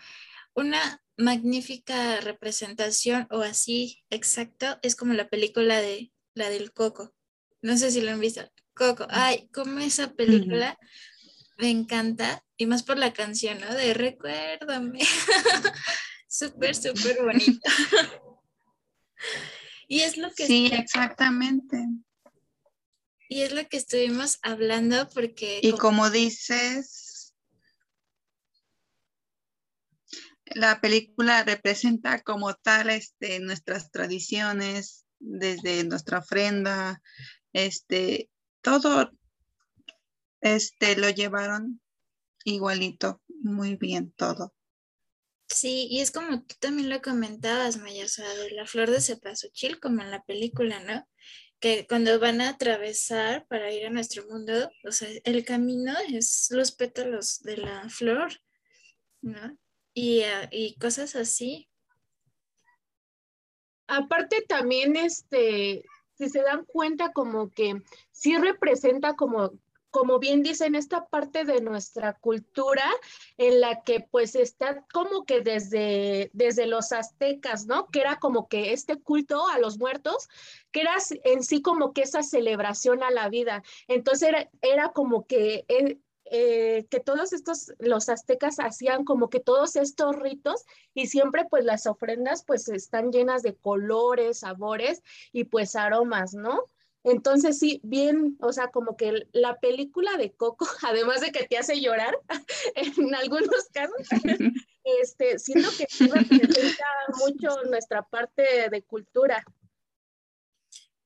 [0.54, 7.12] una magnífica representación o así exacto es como la película de la del Coco.
[7.62, 8.48] No sé si lo han visto.
[8.74, 10.78] Coco, ay, como esa película
[11.56, 13.74] me encanta y más por la canción, ¿no?
[13.74, 15.00] De Recuérdame.
[16.28, 17.58] súper, súper bonito.
[19.88, 20.46] y es lo que...
[20.46, 21.84] Sí, exactamente.
[23.28, 25.60] Y es lo que estuvimos hablando porque...
[25.62, 27.34] Y como dices,
[30.46, 37.02] la película representa como tal este, nuestras tradiciones, desde nuestra ofrenda,
[37.52, 38.30] este,
[38.62, 39.10] todo
[40.40, 41.80] este, lo llevaron
[42.44, 44.54] igualito, muy bien todo.
[45.48, 49.00] Sí, y es como tú también lo comentabas, Maya, o sea, de la flor de
[49.00, 51.08] cempasúchil, como en la película, ¿no?
[51.60, 56.48] Que cuando van a atravesar para ir a nuestro mundo, o sea, el camino es
[56.50, 58.32] los pétalos de la flor,
[59.20, 59.58] ¿no?
[59.94, 61.68] Y, ah, y cosas así.
[63.88, 69.58] Aparte también, este, si se dan cuenta como que sí representa como
[69.90, 72.84] como bien dicen, esta parte de nuestra cultura
[73.36, 77.88] en la que pues está como que desde, desde los aztecas, ¿no?
[77.88, 80.28] Que era como que este culto a los muertos,
[80.70, 83.62] que era en sí como que esa celebración a la vida.
[83.86, 84.30] Entonces
[84.62, 85.64] era, como que...
[85.68, 85.98] Eh,
[86.30, 91.64] eh, que todos estos, los aztecas hacían como que todos estos ritos y siempre pues
[91.64, 96.64] las ofrendas pues están llenas de colores, sabores y pues aromas, ¿no?
[97.04, 101.56] Entonces sí, bien, o sea, como que la película de Coco, además de que te
[101.56, 102.18] hace llorar
[102.74, 103.96] en algunos casos,
[105.00, 106.86] este, siento que sí representa
[107.18, 109.44] mucho nuestra parte de cultura.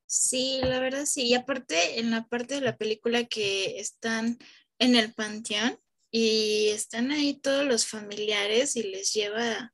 [0.07, 1.29] Sí, la verdad sí.
[1.29, 4.39] Y aparte, en la parte de la película que están
[4.79, 5.79] en el panteón
[6.11, 9.73] y están ahí todos los familiares y les lleva,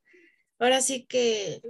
[0.60, 1.60] ahora sí que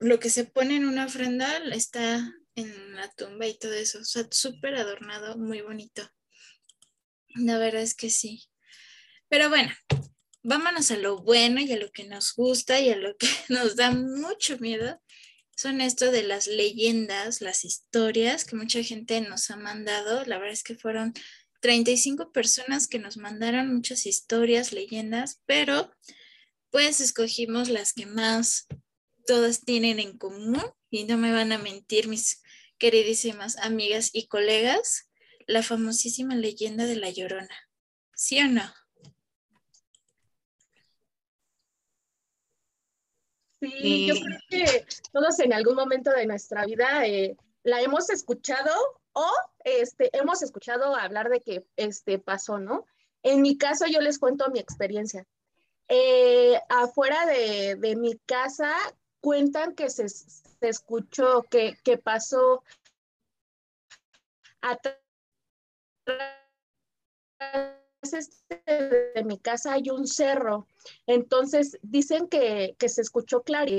[0.00, 4.00] lo que se pone en una ofrenda está en la tumba y todo eso.
[4.00, 6.08] O sea, súper adornado, muy bonito.
[7.34, 8.44] La verdad es que sí.
[9.28, 9.72] Pero bueno,
[10.42, 13.76] vámonos a lo bueno y a lo que nos gusta y a lo que nos
[13.76, 15.00] da mucho miedo.
[15.56, 20.24] Son esto de las leyendas, las historias que mucha gente nos ha mandado.
[20.24, 21.14] La verdad es que fueron
[21.60, 25.92] 35 personas que nos mandaron muchas historias, leyendas, pero
[26.70, 28.66] pues escogimos las que más
[29.26, 32.40] todas tienen en común y no me van a mentir mis
[32.78, 35.08] queridísimas amigas y colegas,
[35.46, 37.68] la famosísima leyenda de la Llorona.
[38.14, 38.62] ¿Sí o no?
[43.60, 48.72] Sí, yo creo que todos en algún momento de nuestra vida eh, la hemos escuchado
[49.12, 49.26] o
[49.64, 52.86] este, hemos escuchado hablar de que este, pasó, ¿no?
[53.22, 55.26] En mi caso, yo les cuento mi experiencia.
[55.88, 58.72] Eh, afuera de, de, mi casa
[59.20, 60.06] cuentan que se,
[60.60, 62.62] se escuchó, que, que pasó
[64.60, 64.98] atrás
[68.02, 68.62] este,
[69.14, 70.66] de mi casa hay un cerro.
[71.06, 73.72] Entonces dicen que, que se escuchó claro,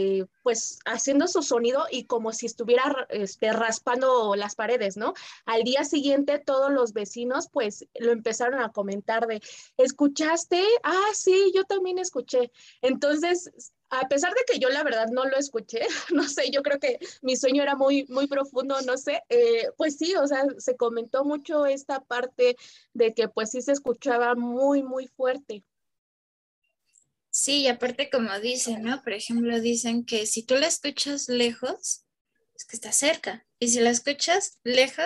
[0.43, 5.13] pues haciendo su sonido y como si estuviera este, raspando las paredes, ¿no?
[5.45, 9.41] Al día siguiente todos los vecinos pues lo empezaron a comentar de,
[9.77, 10.63] ¿escuchaste?
[10.83, 12.51] Ah, sí, yo también escuché.
[12.81, 13.51] Entonces
[13.89, 15.79] a pesar de que yo la verdad no lo escuché,
[16.13, 19.97] no sé, yo creo que mi sueño era muy, muy profundo, no sé, eh, pues
[19.97, 22.55] sí, o sea, se comentó mucho esta parte
[22.93, 25.63] de que pues sí se escuchaba muy, muy fuerte.
[27.39, 29.01] Sí, y aparte como dicen, ¿no?
[29.01, 32.03] Por ejemplo, dicen que si tú la escuchas lejos,
[32.53, 35.05] es que está cerca, y si la escuchas lejos,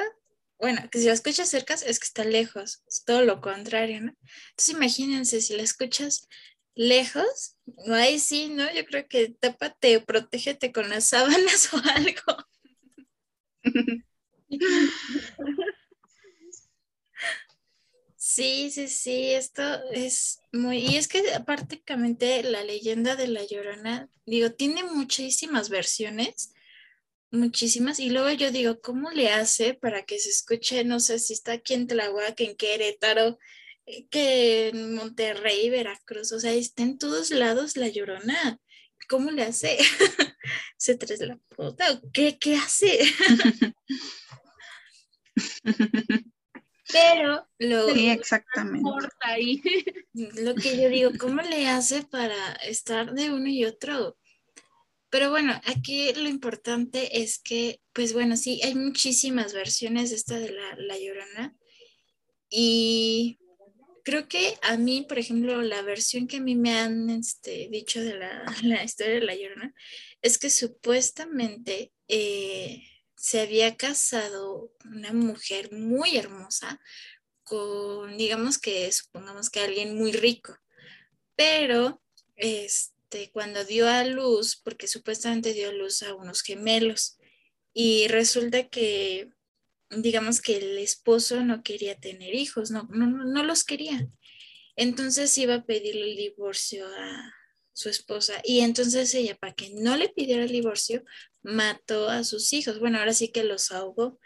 [0.58, 4.18] bueno, que si la escuchas cerca es que está lejos, es todo lo contrario, ¿no?
[4.50, 6.28] Entonces imagínense, si la escuchas
[6.74, 7.58] lejos,
[7.92, 8.66] ahí sí, ¿no?
[8.74, 12.48] Yo creo que tápate, protégete con las sábanas o algo.
[18.36, 24.10] Sí, sí, sí, esto es muy, y es que prácticamente la leyenda de la Llorona,
[24.26, 26.52] digo, tiene muchísimas versiones,
[27.30, 31.34] muchísimas, y luego yo digo, ¿cómo le hace para que se escuche, no sé si
[31.34, 33.38] está aquí en Tlahuac, en Querétaro,
[33.86, 38.60] eh, que en Monterrey, Veracruz, o sea, está en todos lados la llorona.
[39.10, 39.78] ¿Cómo le hace?
[40.78, 42.02] ¿Se trae la puta?
[42.12, 43.00] ¿Qué, qué hace?
[46.94, 48.90] Pero lo, sí, exactamente.
[50.14, 54.18] lo que yo digo, ¿cómo le hace para estar de uno y otro?
[55.10, 60.40] Pero bueno, aquí lo importante es que, pues bueno, sí, hay muchísimas versiones de esta
[60.40, 61.56] de la, la Llorona.
[62.50, 63.40] Y
[64.04, 68.02] creo que a mí, por ejemplo, la versión que a mí me han este, dicho
[68.02, 69.74] de la, la, historia de La Llorona
[70.22, 72.84] es que supuestamente eh,
[73.24, 76.82] se había casado una mujer muy hermosa
[77.46, 80.58] con, digamos que, supongamos que alguien muy rico,
[81.34, 82.04] pero
[82.36, 87.18] este, cuando dio a luz, porque supuestamente dio a luz a unos gemelos,
[87.74, 89.30] y resulta que
[89.90, 94.06] digamos que el esposo no quería tener hijos, no, no, no los quería.
[94.76, 97.34] Entonces iba a pedirle el divorcio a
[97.72, 101.06] su esposa y entonces ella, para que no le pidiera el divorcio,
[101.44, 102.80] mató a sus hijos.
[102.80, 104.20] Bueno, ahora sí que los ahogó.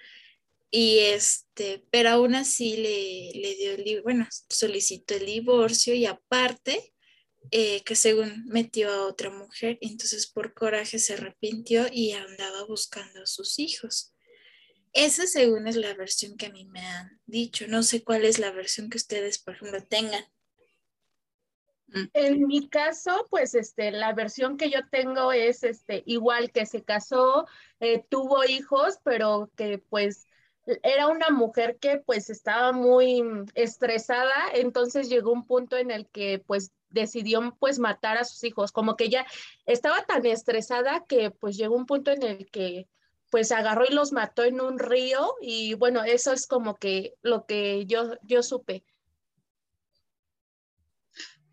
[0.69, 6.93] Y este, pero aún así le, le dio el, bueno, solicitó el divorcio y aparte,
[7.51, 13.23] eh, que según metió a otra mujer, entonces por coraje se arrepintió y andaba buscando
[13.23, 14.13] a sus hijos.
[14.91, 17.67] Esa según es la versión que a mí me han dicho.
[17.67, 20.25] No sé cuál es la versión que ustedes, por ejemplo, tengan.
[21.87, 22.03] Mm.
[22.13, 26.83] En mi caso, pues este, la versión que yo tengo es este, igual que se
[26.83, 27.47] casó,
[27.79, 30.27] eh, tuvo hijos, pero que pues
[30.83, 33.23] era una mujer que pues estaba muy
[33.55, 38.71] estresada, entonces llegó un punto en el que pues decidió pues matar a sus hijos,
[38.71, 39.25] como que ya
[39.65, 42.87] estaba tan estresada que pues llegó un punto en el que
[43.29, 47.45] pues agarró y los mató en un río y bueno, eso es como que lo
[47.45, 48.83] que yo, yo supe.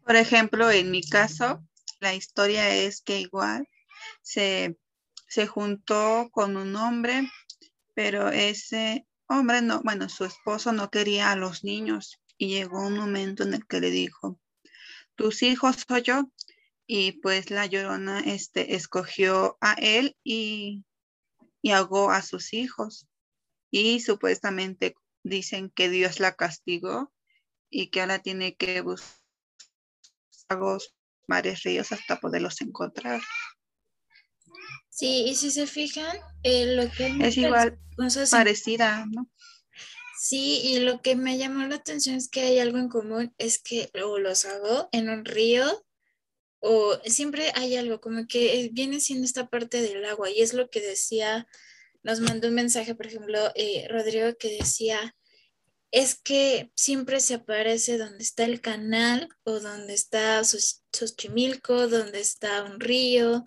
[0.05, 1.67] Por ejemplo, en mi caso,
[2.01, 3.69] la historia es que igual
[4.23, 4.77] se,
[5.29, 7.31] se juntó con un hombre,
[7.95, 12.99] pero ese hombre no, bueno, su esposo no quería a los niños y llegó un
[12.99, 14.39] momento en el que le dijo,
[15.15, 16.31] tus hijos soy yo.
[16.87, 20.85] Y pues la llorona este, escogió a él y
[21.65, 23.09] y ahogó a sus hijos.
[23.71, 27.11] Y supuestamente dicen que Dios la castigó
[27.71, 29.24] y que ahora tiene que buscar
[31.27, 33.21] mares, ríos hasta poderlos encontrar.
[34.89, 37.79] Sí, y si se fijan, eh, lo que es igual
[38.31, 39.29] parecida, ¿no?
[40.17, 43.61] Sí, y lo que me llamó la atención es que hay algo en común, es
[43.61, 45.85] que luego los ahogó en un río
[46.61, 50.71] o siempre hay algo como que viene siendo esta parte del agua y es lo
[50.71, 51.47] que decía,
[52.03, 55.15] nos mandó un mensaje, por ejemplo, eh, Rodrigo que decía,
[55.95, 62.65] es que siempre se aparece donde está el canal o donde está Xochimilco, donde está
[62.65, 63.45] un río,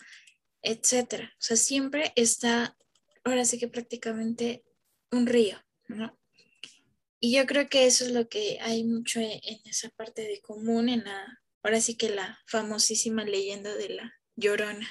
[0.62, 1.34] etcétera.
[1.34, 2.78] O sea, siempre está,
[3.26, 4.64] ahora sí que prácticamente
[5.12, 6.18] un río, ¿no?
[7.20, 10.39] Y yo creo que eso es lo que hay mucho en, en esa parte de
[10.39, 14.88] común, en la, ahora sí que la famosísima leyenda de la llorona.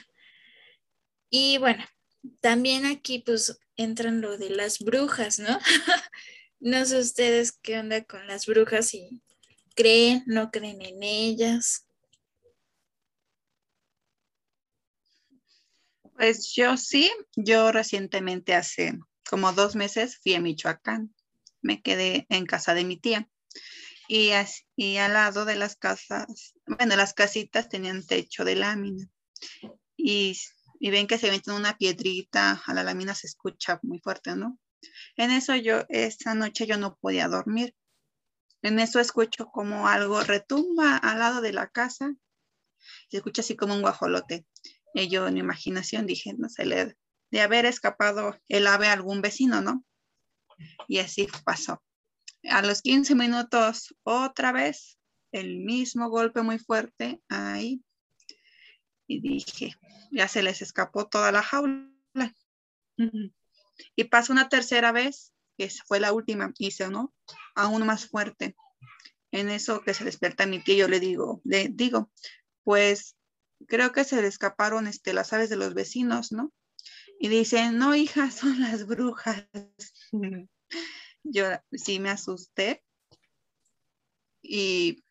[1.31, 1.87] Y bueno,
[2.43, 5.59] también aquí pues entran lo de las brujas, ¿no?
[6.67, 9.23] no sé ustedes qué onda con las brujas y
[9.77, 11.87] creen, no creen en ellas.
[16.17, 18.99] Pues yo sí, yo recientemente hace
[19.31, 21.15] como dos meses fui a Michoacán,
[21.63, 23.31] me quedé en casa de mi tía
[24.09, 24.33] y,
[24.75, 29.09] y al lado de las casas, bueno, las casitas tenían techo de lámina
[29.97, 30.37] y,
[30.81, 34.59] y ven que se meten una piedrita a la lámina se escucha muy fuerte, ¿no?
[35.17, 37.75] En eso yo, esa noche yo no podía dormir.
[38.63, 42.15] En eso escucho como algo retumba al lado de la casa.
[43.09, 44.47] Se escucha así como un guajolote.
[44.95, 46.97] Y yo en mi imaginación dije, no sé, le,
[47.31, 49.85] de haber escapado el ave a algún vecino, ¿no?
[50.89, 51.83] Y así pasó.
[52.45, 54.99] A los 15 minutos, otra vez,
[55.33, 57.83] el mismo golpe muy fuerte ahí.
[59.09, 59.75] Y dije,
[60.11, 61.93] ya se les escapó toda la jaula.
[63.95, 67.15] Y pasó una tercera vez, que fue la última, y ¿no?
[67.55, 68.57] Aún más fuerte.
[69.33, 72.11] En eso que se despierta mi tío, yo le digo, le digo,
[72.65, 73.17] pues
[73.67, 76.53] creo que se le escaparon este, las aves de los vecinos, ¿no?
[77.19, 79.47] Y dicen, no, hija, son las brujas.
[81.23, 82.85] yo sí me asusté
[84.43, 85.05] y,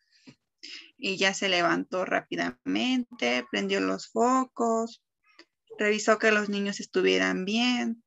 [0.96, 5.02] y ya se levantó rápidamente, prendió los focos,
[5.78, 8.02] revisó que los niños estuvieran bien,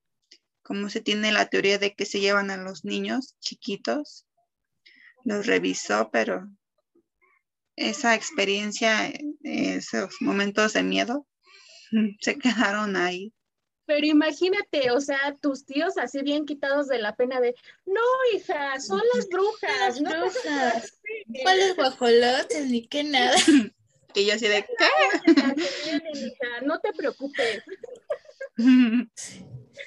[0.70, 4.28] como se tiene la teoría de que se llevan a los niños chiquitos,
[5.26, 6.48] los revisó, pero
[7.76, 9.12] esa experiencia,
[9.42, 11.26] esos momentos de miedo,
[12.22, 13.34] se quedaron ahí.
[13.88, 17.56] Pero imagínate, o sea, tus tíos así bien quitados de la pena de,
[17.88, 18.02] no,
[18.36, 21.02] hija, son las brujas, no brujas.
[21.42, 22.68] ¿Cuáles guajolotes?
[22.68, 23.36] Ni que nada.
[24.14, 26.06] Y yo así de, ¿qué?
[26.64, 27.64] No te preocupes.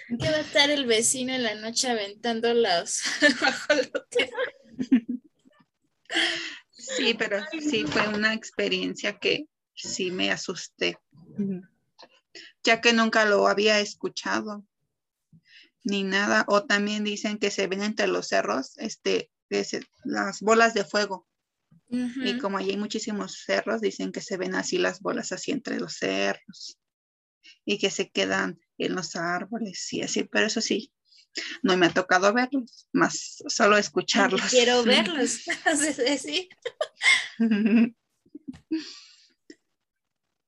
[0.09, 3.03] ¿Qué va a estar el vecino en la noche aventando los
[3.41, 4.31] guajolotes?
[6.71, 10.99] Sí, pero sí fue una experiencia que sí me asusté
[12.65, 14.65] ya que nunca lo había escuchado
[15.85, 16.45] ni nada.
[16.49, 19.31] O también dicen que se ven entre los cerros este,
[20.05, 21.27] las bolas de fuego.
[21.89, 25.95] Y como hay muchísimos cerros, dicen que se ven así las bolas así entre los
[25.99, 26.79] cerros
[27.65, 30.93] y que se quedan en los árboles y así, pero eso sí,
[31.63, 34.43] no me ha tocado verlos, más solo escucharlos.
[34.51, 35.45] Quiero verlos,
[36.19, 36.49] sí.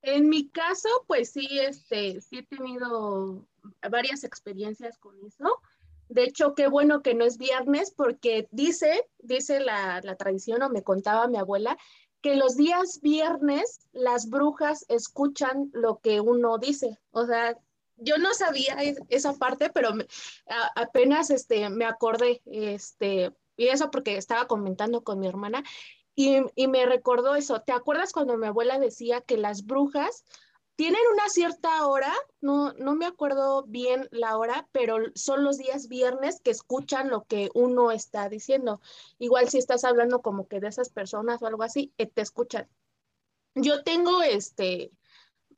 [0.03, 3.49] En mi caso, pues sí, este, sí he tenido
[3.91, 5.61] varias experiencias con eso.
[6.09, 10.69] De hecho, qué bueno que no es viernes porque dice, dice la, la tradición o
[10.69, 11.79] me contaba mi abuela,
[12.25, 16.99] que los días viernes las brujas escuchan lo que uno dice.
[17.11, 17.55] O sea,
[17.99, 18.79] yo no sabía
[19.11, 19.91] esa parte, pero
[20.75, 25.65] apenas este, me acordé, este, y eso porque estaba comentando con mi hermana,
[26.15, 27.61] y, me recordó eso.
[27.61, 30.25] ¿Te acuerdas cuando mi abuela decía que las brujas
[30.77, 35.89] tienen una cierta hora, no, no me acuerdo bien la hora, pero son los días
[35.89, 38.81] viernes que escuchan lo que uno está diciendo.
[39.19, 42.69] Igual si estás hablando como que de esas personas o algo así, eh, te escuchan.
[43.55, 44.91] Yo tengo este,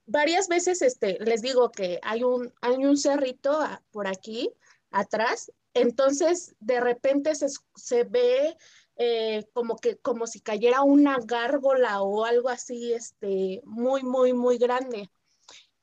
[0.05, 3.59] varias veces, este, les digo que hay un, hay un cerrito
[3.91, 4.53] por aquí
[4.91, 8.57] atrás, entonces de repente se, se ve
[8.97, 14.59] eh, como que como si cayera una gárgola o algo así, este, muy, muy, muy
[14.59, 15.11] grande.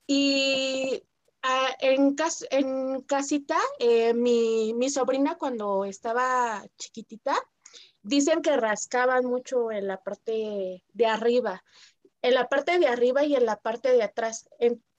[0.07, 1.03] Y
[1.43, 2.15] ah, en,
[2.51, 7.35] en casita, eh, mi, mi, sobrina cuando estaba chiquitita,
[8.01, 11.63] dicen que rascaban mucho en la parte de arriba,
[12.21, 14.49] en la parte de arriba y en la parte de atrás.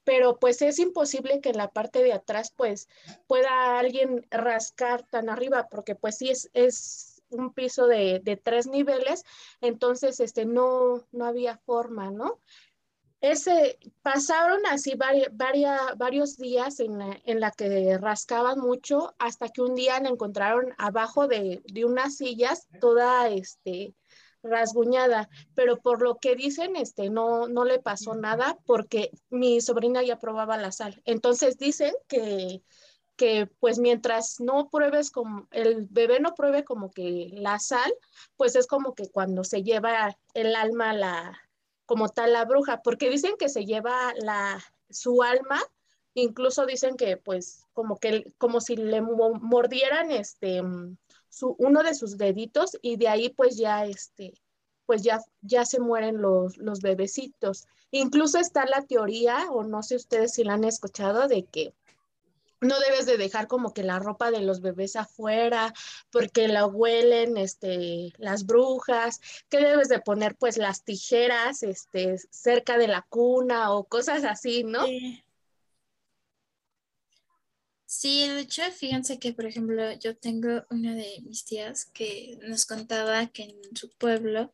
[0.04, 2.88] pero pues es imposible que en la parte de atrás pues
[3.26, 9.24] pueda alguien rascar tan arriba, porque pues sí es un piso de, tres niveles,
[9.60, 12.40] entonces este, no, no había forma, ¿no?
[13.20, 19.74] Ese, pasaron así varios días en la, en la, que rascaban mucho hasta que un
[19.74, 23.94] día la encontraron abajo de, de unas sillas toda este,
[24.44, 30.02] rasguñada, pero por lo que dicen, este, no, no le pasó nada porque mi sobrina
[30.02, 31.00] ya probaba la sal.
[31.04, 32.62] Entonces dicen que,
[33.16, 37.94] que pues mientras no pruebes como el bebé no pruebe como que la sal,
[38.36, 41.40] pues es como que cuando se lleva el alma la
[41.86, 45.60] como tal la bruja, porque dicen que se lleva la su alma,
[46.14, 50.62] incluso dicen que pues como que como si le mordieran este
[51.28, 54.32] su, uno de sus deditos y de ahí pues ya este,
[54.86, 57.66] pues ya, ya se mueren los, los bebecitos.
[57.90, 61.74] Incluso está la teoría, o no sé ustedes si la han escuchado, de que
[62.64, 65.72] no debes de dejar como que la ropa de los bebés afuera
[66.10, 72.78] porque la huelen este, las brujas, que debes de poner pues las tijeras este, cerca
[72.78, 74.84] de la cuna o cosas así, ¿no?
[74.86, 75.24] Sí.
[77.96, 82.66] Sí, de hecho, fíjense que, por ejemplo, yo tengo una de mis tías que nos
[82.66, 84.52] contaba que en su pueblo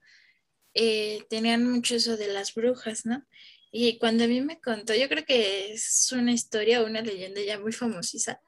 [0.75, 3.25] eh, tenían mucho eso de las brujas, ¿no?
[3.71, 7.59] Y cuando a mí me contó, yo creo que es una historia, una leyenda ya
[7.59, 8.41] muy famosísima,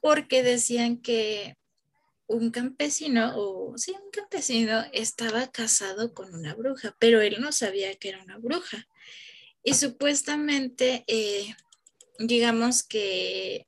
[0.00, 1.56] porque decían que
[2.26, 7.94] un campesino, o sí, un campesino estaba casado con una bruja, pero él no sabía
[7.96, 8.86] que era una bruja.
[9.62, 11.54] Y supuestamente, eh,
[12.18, 13.66] digamos que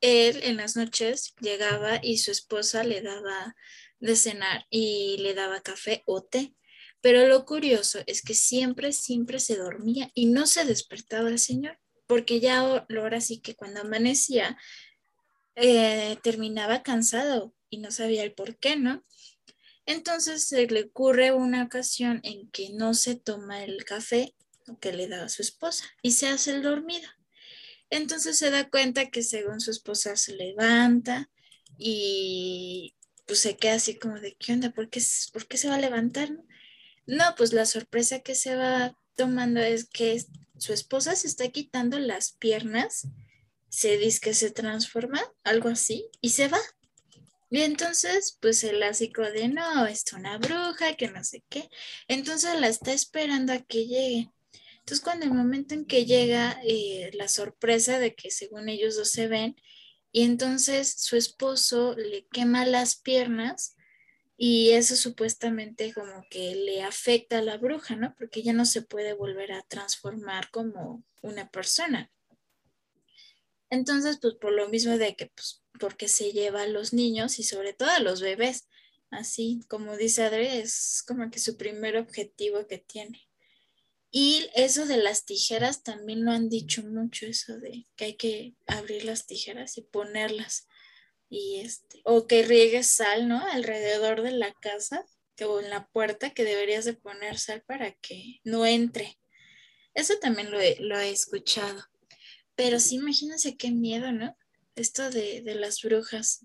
[0.00, 3.56] él en las noches llegaba y su esposa le daba
[3.98, 6.54] de cenar y le daba café o té.
[7.00, 11.78] Pero lo curioso es que siempre, siempre se dormía y no se despertaba el señor,
[12.06, 14.56] porque ya ahora sí que cuando amanecía
[15.54, 19.04] eh, terminaba cansado y no sabía el por qué, ¿no?
[19.86, 24.34] Entonces se le ocurre una ocasión en que no se toma el café
[24.80, 27.08] que le daba su esposa y se hace el dormido.
[27.88, 31.30] Entonces se da cuenta que según su esposa se levanta
[31.78, 32.94] y
[33.26, 34.70] pues se queda así como de, ¿qué onda?
[34.70, 35.00] ¿Por qué,
[35.32, 36.32] ¿por qué se va a levantar?
[36.32, 36.44] No,
[37.36, 40.22] pues la sorpresa que se va tomando es que
[40.58, 43.08] su esposa se está quitando las piernas,
[43.68, 46.60] se dice que se transforma, algo así, y se va.
[47.50, 51.68] Y entonces, pues el clásico de no, es una bruja, que no sé qué.
[52.08, 54.30] Entonces la está esperando a que llegue.
[54.78, 59.10] Entonces, cuando el momento en que llega eh, la sorpresa de que según ellos dos
[59.10, 59.56] se ven,
[60.10, 63.75] y entonces su esposo le quema las piernas
[64.36, 68.14] y eso supuestamente como que le afecta a la bruja, ¿no?
[68.18, 72.10] Porque ya no se puede volver a transformar como una persona.
[73.70, 77.42] Entonces, pues por lo mismo de que, pues, porque se lleva a los niños y
[77.42, 78.68] sobre todo a los bebés,
[79.10, 83.28] así como dice Adri, es como que su primer objetivo que tiene.
[84.10, 88.54] Y eso de las tijeras también lo han dicho mucho, eso de que hay que
[88.66, 90.68] abrir las tijeras y ponerlas
[91.28, 93.44] y este, o que riegues sal, ¿no?
[93.50, 95.04] Alrededor de la casa
[95.44, 99.18] o en la puerta que deberías de poner sal para que no entre.
[99.94, 101.84] Eso también lo he, lo he escuchado.
[102.54, 104.36] Pero sí, imagínense qué miedo, ¿no?
[104.74, 106.42] Esto de, las brujas.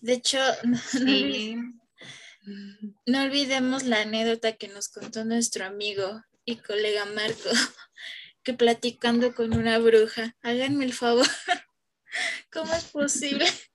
[0.00, 0.38] De hecho,
[3.06, 7.50] no olvidemos la anécdota que nos contó nuestro amigo y colega Marco,
[8.42, 11.26] que platicando con una bruja, háganme el favor,
[12.52, 13.46] ¿Cómo es posible?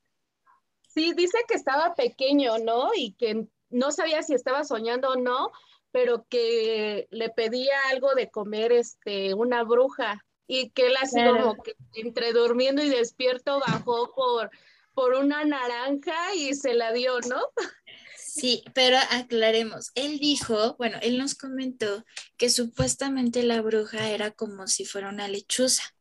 [0.96, 2.92] Sí, dice que estaba pequeño, ¿no?
[2.96, 5.52] Y que no sabía si estaba soñando o no,
[5.92, 11.62] pero que le pedía algo de comer este una bruja y que él así como
[11.62, 14.50] que entre durmiendo y despierto bajó por
[14.94, 17.42] por una naranja y se la dio, ¿no?
[18.18, 22.04] Sí, pero aclaremos, él dijo, bueno, él nos comentó
[22.38, 25.95] que supuestamente la bruja era como si fuera una lechuza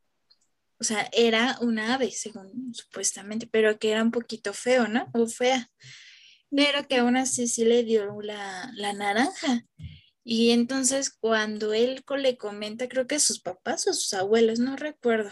[0.85, 5.09] o sea, era una ave, según supuestamente, pero que era un poquito feo, ¿no?
[5.15, 5.71] O fea.
[6.51, 9.65] Pero que aún así sí le dio la, naranja.
[10.25, 15.31] Y entonces cuando él le comenta, creo que sus papás o sus abuelos, no recuerdo,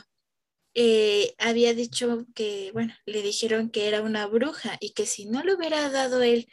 [0.72, 5.42] eh, había dicho que, bueno, le dijeron que era una bruja y que si no
[5.44, 6.48] le hubiera dado él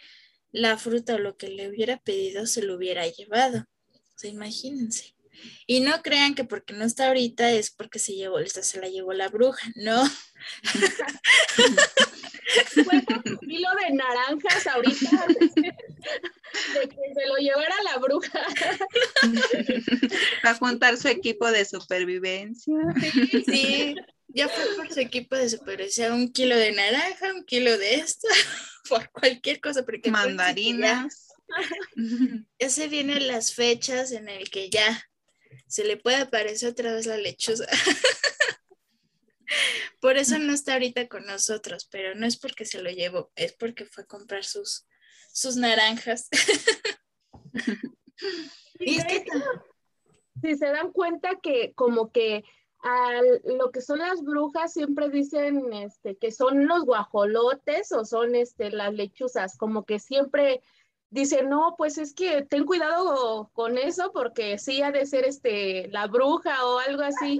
[0.52, 3.60] la fruta o lo que le hubiera pedido, se lo hubiera llevado.
[3.94, 5.16] O sea, imagínense.
[5.68, 9.14] Y no crean que porque no está ahorita es porque se llevó, se la llevó
[9.14, 10.04] la bruja, no.
[12.74, 15.28] Fue un kilo de naranjas ahorita
[16.74, 18.42] de que se lo llevara la bruja.
[20.44, 22.76] A juntar su equipo de supervivencia.
[23.00, 23.96] Sí, sí,
[24.30, 28.28] ya fue por su equipo de supervivencia, un kilo de naranja, un kilo de esto,
[28.90, 29.86] por cualquier cosa.
[29.86, 31.28] Porque Mandarinas.
[32.60, 35.04] Ya se vienen las fechas en el que ya
[35.68, 37.66] se le puede aparecer otra vez la lechuza.
[40.00, 43.54] Por eso no está ahorita con nosotros, pero no es porque se lo llevó, es
[43.54, 44.88] porque fue a comprar sus,
[45.34, 46.30] sus naranjas.
[48.80, 49.26] y es que
[50.42, 52.44] si se dan cuenta que como que
[52.82, 58.36] a lo que son las brujas siempre dicen este, que son los guajolotes o son
[58.36, 60.62] este, las lechuzas, como que siempre
[61.10, 65.88] dice, no, pues es que ten cuidado con eso porque sí ha de ser este,
[65.90, 67.40] la bruja o algo así.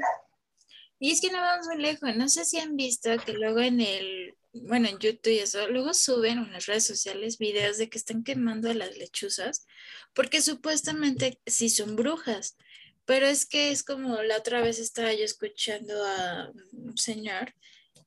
[1.00, 3.80] Y es que no vamos muy lejos, no sé si han visto que luego en
[3.80, 7.98] el, bueno, en YouTube y eso, luego suben en las redes sociales videos de que
[7.98, 9.66] están quemando a las lechuzas
[10.14, 12.58] porque supuestamente sí son brujas.
[13.06, 17.56] Pero es que es como la otra vez estaba yo escuchando a un señor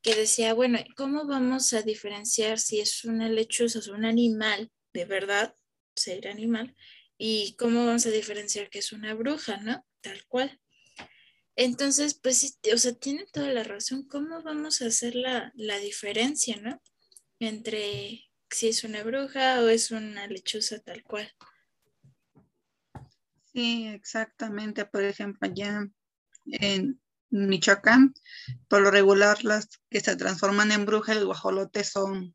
[0.00, 5.04] que decía, bueno, ¿cómo vamos a diferenciar si es una lechuza o un animal de
[5.04, 5.54] verdad,
[5.94, 6.74] ser animal,
[7.18, 9.86] y cómo vamos a diferenciar que es una bruja, ¿no?
[10.00, 10.60] Tal cual.
[11.54, 14.06] Entonces, pues, o sea, tiene toda la razón.
[14.08, 16.80] ¿Cómo vamos a hacer la, la diferencia, ¿no?
[17.38, 21.30] Entre si es una bruja o es una lechuza tal cual.
[23.52, 24.86] Sí, exactamente.
[24.86, 25.86] Por ejemplo, allá
[26.46, 28.14] en Michoacán,
[28.68, 32.34] por lo regular las que se transforman en brujas, el guajolote son,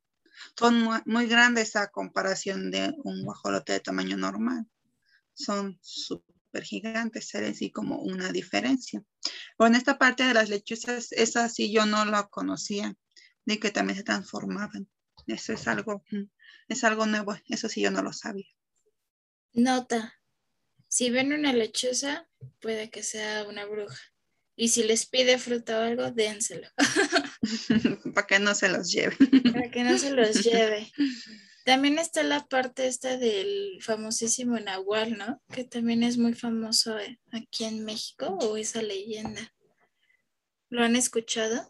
[0.58, 4.66] son muy grandes a comparación de un guajolote de tamaño normal.
[5.34, 9.04] Son súper gigantes, ser así como una diferencia.
[9.58, 12.96] O en esta parte de las lechuzas, esa sí yo no la conocía,
[13.46, 14.90] de que también se transformaban.
[15.28, 16.24] Eso es algo, mm,
[16.68, 18.48] es algo nuevo, eso sí yo no lo sabía.
[19.54, 20.14] Nota,
[20.88, 22.28] si ven una lechuza,
[22.60, 24.00] puede que sea una bruja.
[24.56, 26.68] Y si les pide fruta o algo, dénselo.
[28.14, 29.16] Para que no se los lleve.
[29.52, 30.92] Para que no se los lleve.
[31.66, 35.42] También está la parte esta del famosísimo Nahual, ¿no?
[35.52, 39.54] Que también es muy famoso eh, aquí en México, o esa leyenda.
[40.70, 41.70] ¿Lo han escuchado?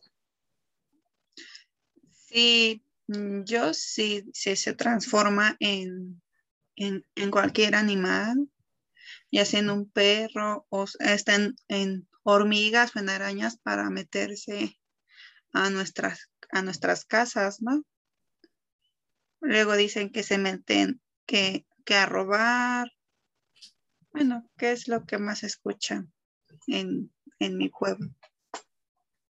[2.28, 6.22] Sí, mm, yo sí, sí se transforma en,
[6.76, 8.48] en, en cualquier animal
[9.32, 14.80] ya sea en un perro o están en hormigas o en arañas para meterse
[15.54, 17.84] a nuestras, a nuestras casas, ¿no?
[19.42, 22.92] Luego dicen que se meten, que, que a robar.
[24.12, 26.12] Bueno, ¿qué es lo que más escuchan
[26.68, 28.10] en, en mi pueblo?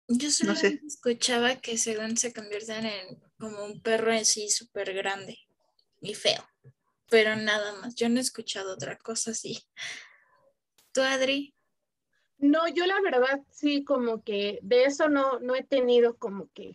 [0.08, 5.38] Yo solo escuchaba que según se convierten en como un perro así súper grande
[6.02, 6.46] y feo
[7.14, 7.94] pero nada más.
[7.94, 9.62] Yo no he escuchado otra cosa así.
[10.92, 11.54] ¿Tú, Adri?
[12.44, 16.74] No, yo la verdad sí, como que de eso no, no he tenido como que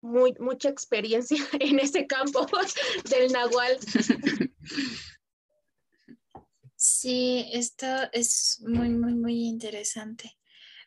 [0.00, 2.44] muy, mucha experiencia en ese campo
[3.10, 3.78] del Nahual.
[6.80, 10.38] Sí, esto es muy, muy, muy interesante.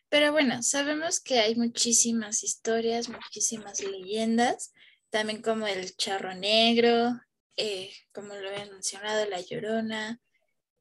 [0.08, 4.72] Pero bueno, sabemos que hay muchísimas historias, muchísimas leyendas,
[5.10, 7.20] también como el charro negro,
[7.56, 10.18] eh, como lo habían mencionado, la Llorona,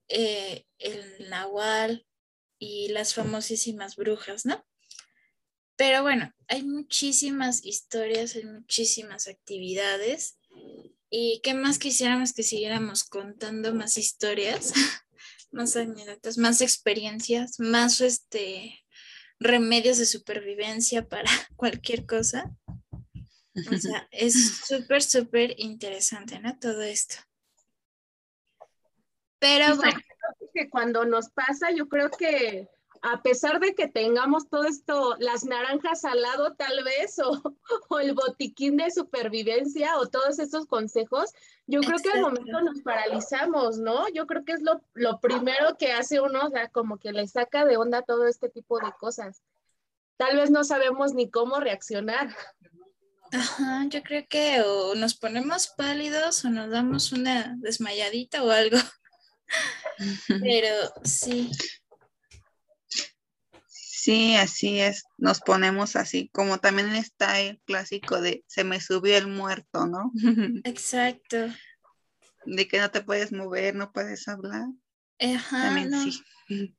[0.08, 2.06] eh, el Nahual
[2.62, 4.64] y las famosísimas brujas, ¿no?
[5.76, 10.38] Pero bueno, hay muchísimas historias, hay muchísimas actividades.
[11.09, 14.74] ¿Y qué más quisiéramos que siguiéramos contando más historias,
[15.51, 18.86] más anécdotas, más experiencias, más este,
[19.39, 22.55] remedios de supervivencia para cualquier cosa?
[23.72, 26.59] O sea, es súper, súper interesante, ¿no?
[26.59, 27.16] Todo esto.
[29.39, 29.99] Pero bueno.
[30.54, 32.70] Que cuando nos pasa, yo creo que
[33.02, 37.41] a pesar de que tengamos todo esto, las naranjas al lado tal vez, o,
[37.99, 41.32] el botiquín de supervivencia, o todos estos consejos,
[41.66, 44.08] yo creo que al momento nos paralizamos, ¿no?
[44.10, 47.28] Yo creo que es lo, lo primero que hace uno, o sea, como que le
[47.28, 49.41] saca de onda todo este tipo de cosas.
[50.18, 52.36] Tal vez no sabemos ni cómo reaccionar.
[53.32, 58.78] Ajá, yo creo que o nos ponemos pálidos o nos damos una desmayadita o algo.
[60.28, 60.68] Pero
[61.04, 61.52] sí.
[63.68, 65.04] Sí, así es.
[65.18, 70.12] Nos ponemos así, como también está el clásico de se me subió el muerto, ¿no?
[70.66, 71.38] Exacto.
[72.45, 74.66] De que no te puedes mover, no puedes hablar.
[75.20, 76.24] Ajá, también sí.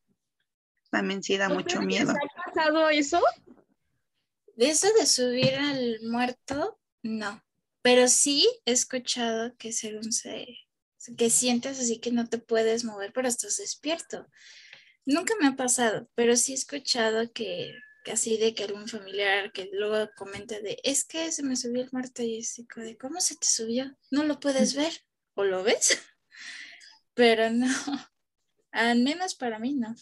[0.91, 2.13] También sí da mucho miedo.
[2.13, 3.19] ¿Te ha pasado eso?
[4.57, 7.43] De eso de subir al muerto, no.
[7.81, 10.47] Pero sí he escuchado que según se,
[11.17, 14.27] que sientes así que no te puedes mover, pero estás despierto.
[15.05, 17.75] Nunca me ha pasado, pero sí he escuchado que,
[18.11, 21.91] así de que algún familiar que luego comenta de, es que se me subió el
[21.93, 23.97] muerto y es de, ¿cómo se te subió?
[24.11, 24.93] No lo puedes ver
[25.35, 25.99] o lo ves,
[27.15, 27.67] pero no,
[28.73, 29.95] al menos para mí no.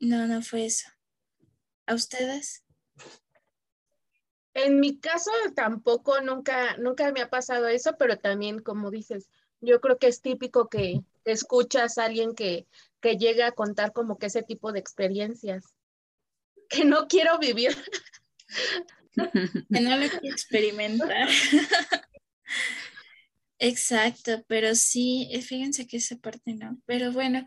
[0.00, 0.88] No, no fue eso.
[1.86, 2.65] ¿A ustedes?
[4.56, 9.28] En mi caso tampoco, nunca, nunca me ha pasado eso, pero también, como dices,
[9.60, 12.66] yo creo que es típico que escuchas a alguien que,
[13.02, 15.74] que llega a contar como que ese tipo de experiencias
[16.70, 17.76] que no quiero vivir.
[19.14, 21.28] Que no lo quiero experimentar.
[23.58, 26.80] Exacto, pero sí, eh, fíjense que esa parte no.
[26.86, 27.46] Pero bueno,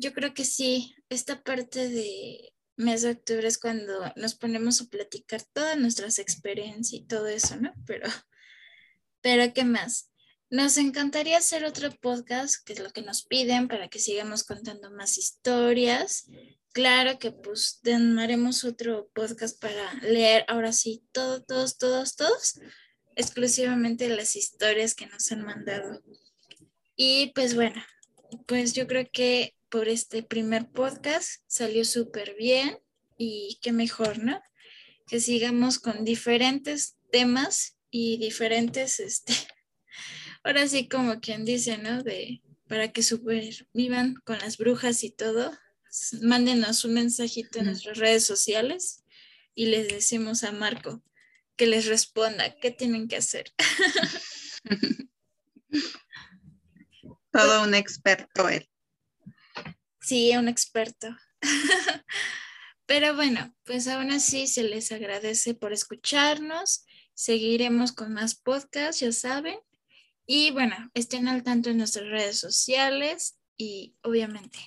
[0.00, 4.86] yo creo que sí, esta parte de mes de octubre es cuando nos ponemos a
[4.86, 7.74] platicar todas nuestras experiencias y todo eso, ¿no?
[7.86, 8.08] Pero,
[9.20, 10.10] pero ¿qué más?
[10.50, 14.90] Nos encantaría hacer otro podcast, que es lo que nos piden, para que sigamos contando
[14.90, 16.26] más historias.
[16.72, 17.80] Claro que pues
[18.18, 22.60] haremos otro podcast para leer ahora sí todos, todos, todos, todos,
[23.16, 26.02] exclusivamente las historias que nos han mandado.
[26.96, 27.82] Y pues bueno,
[28.46, 32.78] pues yo creo que por este primer podcast salió súper bien
[33.16, 34.40] y qué mejor, ¿no?
[35.06, 39.32] Que sigamos con diferentes temas y diferentes, este,
[40.42, 42.02] ahora sí como quien dice, ¿no?
[42.02, 43.02] De para que
[43.72, 45.56] vivan con las brujas y todo,
[46.20, 49.04] mándenos un mensajito en nuestras redes sociales
[49.54, 51.02] y les decimos a Marco
[51.56, 53.52] que les responda qué tienen que hacer.
[57.42, 58.68] Todo un experto él.
[60.00, 61.08] Sí, un experto.
[62.86, 66.84] Pero bueno, pues aún así se les agradece por escucharnos.
[67.14, 69.58] Seguiremos con más podcasts, ya saben.
[70.26, 74.58] Y bueno, estén al tanto en nuestras redes sociales y obviamente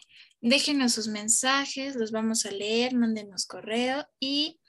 [0.41, 4.59] déjenos sus mensajes, los vamos a leer, mándenos correo y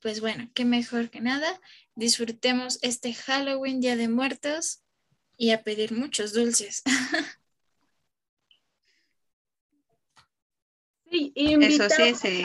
[0.00, 1.60] pues bueno, qué mejor que nada,
[1.94, 4.82] disfrutemos este Halloween, Día de Muertos
[5.36, 6.82] y a pedir muchos dulces.
[11.10, 12.42] Sí, Eso sí se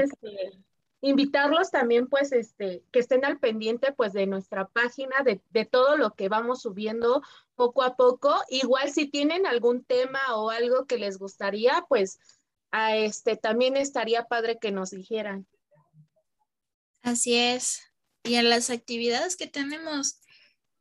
[0.00, 0.52] este,
[1.00, 5.96] invitarlos también, pues, este, que estén al pendiente, pues, de nuestra página, de, de, todo
[5.96, 7.22] lo que vamos subiendo
[7.54, 8.34] poco a poco.
[8.50, 12.18] Igual si tienen algún tema o algo que les gustaría, pues,
[12.70, 15.46] a este, también estaría padre que nos dijeran.
[17.02, 17.82] Así es.
[18.24, 20.20] Y a las actividades que tenemos,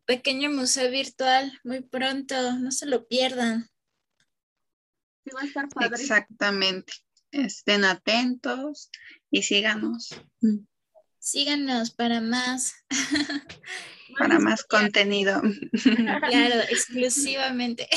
[0.06, 3.70] pequeño museo virtual, muy pronto, no se lo pierdan.
[5.24, 6.94] Exactamente.
[7.36, 8.90] Estén atentos
[9.30, 10.16] y síganos.
[11.20, 12.74] Síganos para más.
[14.18, 15.42] Para más contenido.
[16.30, 17.90] Claro, exclusivamente.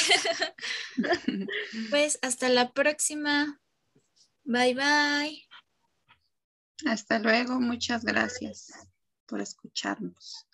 [1.90, 3.60] Pues hasta la próxima.
[4.42, 5.48] Bye bye.
[6.86, 7.60] Hasta luego.
[7.60, 8.72] Muchas gracias
[9.26, 10.47] por escucharnos.